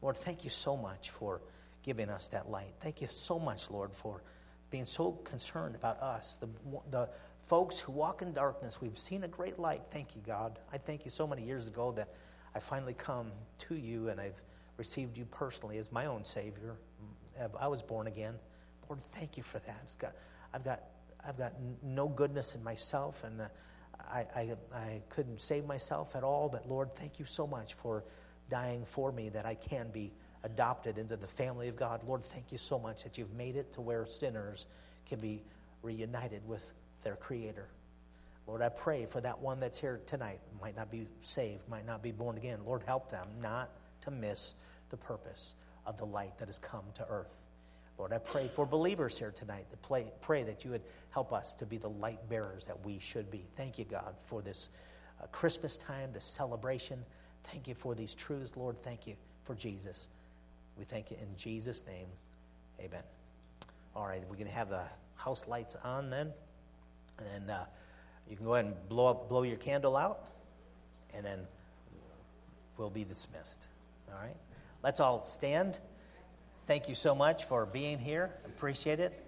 Lord, 0.01 0.17
thank 0.17 0.43
you 0.43 0.49
so 0.49 0.75
much 0.75 1.09
for 1.09 1.41
giving 1.83 2.09
us 2.09 2.27
that 2.29 2.49
light. 2.49 2.73
Thank 2.79 3.01
you 3.01 3.07
so 3.07 3.39
much, 3.39 3.71
Lord, 3.71 3.93
for 3.93 4.21
being 4.69 4.85
so 4.85 5.11
concerned 5.11 5.75
about 5.75 5.99
us, 6.01 6.37
the, 6.41 6.47
the 6.91 7.09
folks 7.39 7.79
who 7.79 7.91
walk 7.91 8.21
in 8.21 8.33
darkness. 8.33 8.81
We've 8.81 8.97
seen 8.97 9.23
a 9.23 9.27
great 9.27 9.57
light. 9.57 9.81
Thank 9.91 10.15
you, 10.15 10.21
God. 10.25 10.59
I 10.73 10.77
thank 10.77 11.05
you 11.05 11.11
so 11.11 11.25
many 11.25 11.43
years 11.43 11.67
ago 11.67 11.91
that 11.93 12.09
I 12.53 12.59
finally 12.59 12.93
come 12.93 13.31
to 13.59 13.75
you 13.75 14.09
and 14.09 14.19
I've 14.19 14.41
received 14.77 15.17
you 15.17 15.25
personally 15.25 15.77
as 15.77 15.91
my 15.91 16.07
own 16.07 16.25
Savior. 16.25 16.75
I 17.59 17.67
was 17.67 17.81
born 17.81 18.07
again. 18.07 18.35
Lord, 18.89 19.01
thank 19.01 19.37
you 19.37 19.43
for 19.43 19.59
that. 19.59 19.95
Got, 19.99 20.13
I've, 20.53 20.63
got, 20.63 20.83
I've 21.25 21.37
got 21.37 21.53
no 21.83 22.07
goodness 22.07 22.55
in 22.55 22.63
myself, 22.63 23.23
and 23.23 23.41
uh, 23.41 23.47
I, 23.99 24.25
I, 24.35 24.55
I 24.73 25.01
couldn't 25.09 25.41
save 25.41 25.65
myself 25.65 26.15
at 26.15 26.23
all. 26.23 26.49
But 26.49 26.67
Lord, 26.67 26.93
thank 26.93 27.19
you 27.19 27.25
so 27.25 27.47
much 27.47 27.73
for 27.73 28.03
dying 28.49 28.85
for 28.85 29.11
me 29.11 29.29
that 29.29 29.45
I 29.45 29.55
can 29.55 29.89
be 29.91 30.13
adopted 30.43 30.97
into 30.97 31.15
the 31.15 31.27
family 31.27 31.67
of 31.67 31.75
God. 31.75 32.03
Lord, 32.03 32.23
thank 32.23 32.51
you 32.51 32.57
so 32.57 32.77
much 32.77 33.03
that 33.03 33.17
you've 33.17 33.33
made 33.33 33.55
it 33.55 33.73
to 33.73 33.81
where 33.81 34.05
sinners 34.05 34.65
can 35.07 35.19
be 35.19 35.43
reunited 35.81 36.47
with 36.47 36.73
their 37.03 37.15
Creator. 37.15 37.67
Lord, 38.47 38.61
I 38.61 38.69
pray 38.69 39.05
for 39.05 39.21
that 39.21 39.39
one 39.39 39.59
that's 39.59 39.79
here 39.79 40.01
tonight, 40.05 40.39
might 40.61 40.75
not 40.75 40.91
be 40.91 41.07
saved, 41.21 41.67
might 41.67 41.85
not 41.85 42.03
be 42.03 42.11
born 42.11 42.37
again. 42.37 42.59
Lord, 42.63 42.83
help 42.83 43.09
them 43.09 43.27
not 43.41 43.71
to 44.01 44.11
miss 44.11 44.53
the 44.89 44.97
purpose 44.97 45.55
of 45.85 45.97
the 45.97 46.05
light 46.05 46.37
that 46.37 46.47
has 46.47 46.59
come 46.59 46.83
to 46.95 47.05
earth. 47.09 47.44
Lord, 47.97 48.11
I 48.11 48.17
pray 48.17 48.47
for 48.47 48.65
believers 48.65 49.17
here 49.17 49.31
tonight 49.31 49.71
to 49.71 49.77
pray, 49.77 50.11
pray 50.21 50.43
that 50.43 50.65
you 50.65 50.71
would 50.71 50.83
help 51.11 51.31
us 51.31 51.53
to 51.55 51.65
be 51.65 51.77
the 51.77 51.89
light 51.89 52.27
bearers 52.29 52.65
that 52.65 52.85
we 52.85 52.99
should 52.99 53.31
be. 53.31 53.43
Thank 53.55 53.79
you, 53.79 53.85
God, 53.85 54.15
for 54.25 54.41
this 54.41 54.69
uh, 55.21 55.27
Christmas 55.27 55.77
time, 55.77 56.11
this 56.11 56.25
celebration. 56.25 56.99
Thank 57.45 57.67
you 57.67 57.75
for 57.75 57.95
these 57.95 58.13
truths, 58.13 58.57
Lord. 58.57 58.77
Thank 58.81 59.07
you 59.07 59.15
for 59.43 59.55
Jesus. 59.55 60.09
We 60.77 60.83
thank 60.83 61.09
you 61.09 61.17
in 61.21 61.37
Jesus' 61.37 61.81
name. 61.87 62.07
Amen. 62.81 63.03
All 63.95 64.05
right, 64.05 64.21
we're 64.29 64.35
going 64.35 64.47
to 64.47 64.53
have 64.53 64.69
the 64.69 64.83
house 65.15 65.47
lights 65.47 65.77
on 65.83 66.09
then. 66.09 66.33
And 67.17 67.47
then 67.47 67.55
uh, 67.55 67.65
you 68.29 68.35
can 68.35 68.45
go 68.45 68.55
ahead 68.55 68.65
and 68.65 68.89
blow, 68.89 69.07
up, 69.07 69.29
blow 69.29 69.43
your 69.43 69.55
candle 69.55 69.95
out, 69.95 70.25
and 71.13 71.25
then 71.25 71.39
we'll 72.77 72.89
be 72.89 73.05
dismissed. 73.05 73.67
All 74.11 74.19
right? 74.19 74.35
Let's 74.83 74.99
all 74.99 75.23
stand. 75.23 75.79
Thank 76.67 76.89
you 76.89 76.95
so 76.95 77.13
much 77.13 77.45
for 77.45 77.67
being 77.67 77.99
here. 77.99 78.31
Appreciate 78.43 78.99
it. 78.99 79.23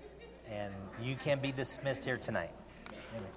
And 0.50 0.74
you 1.02 1.16
can 1.16 1.40
be 1.40 1.52
dismissed 1.52 2.04
here 2.04 2.18
tonight. 2.18 2.52
Amen. 3.16 3.30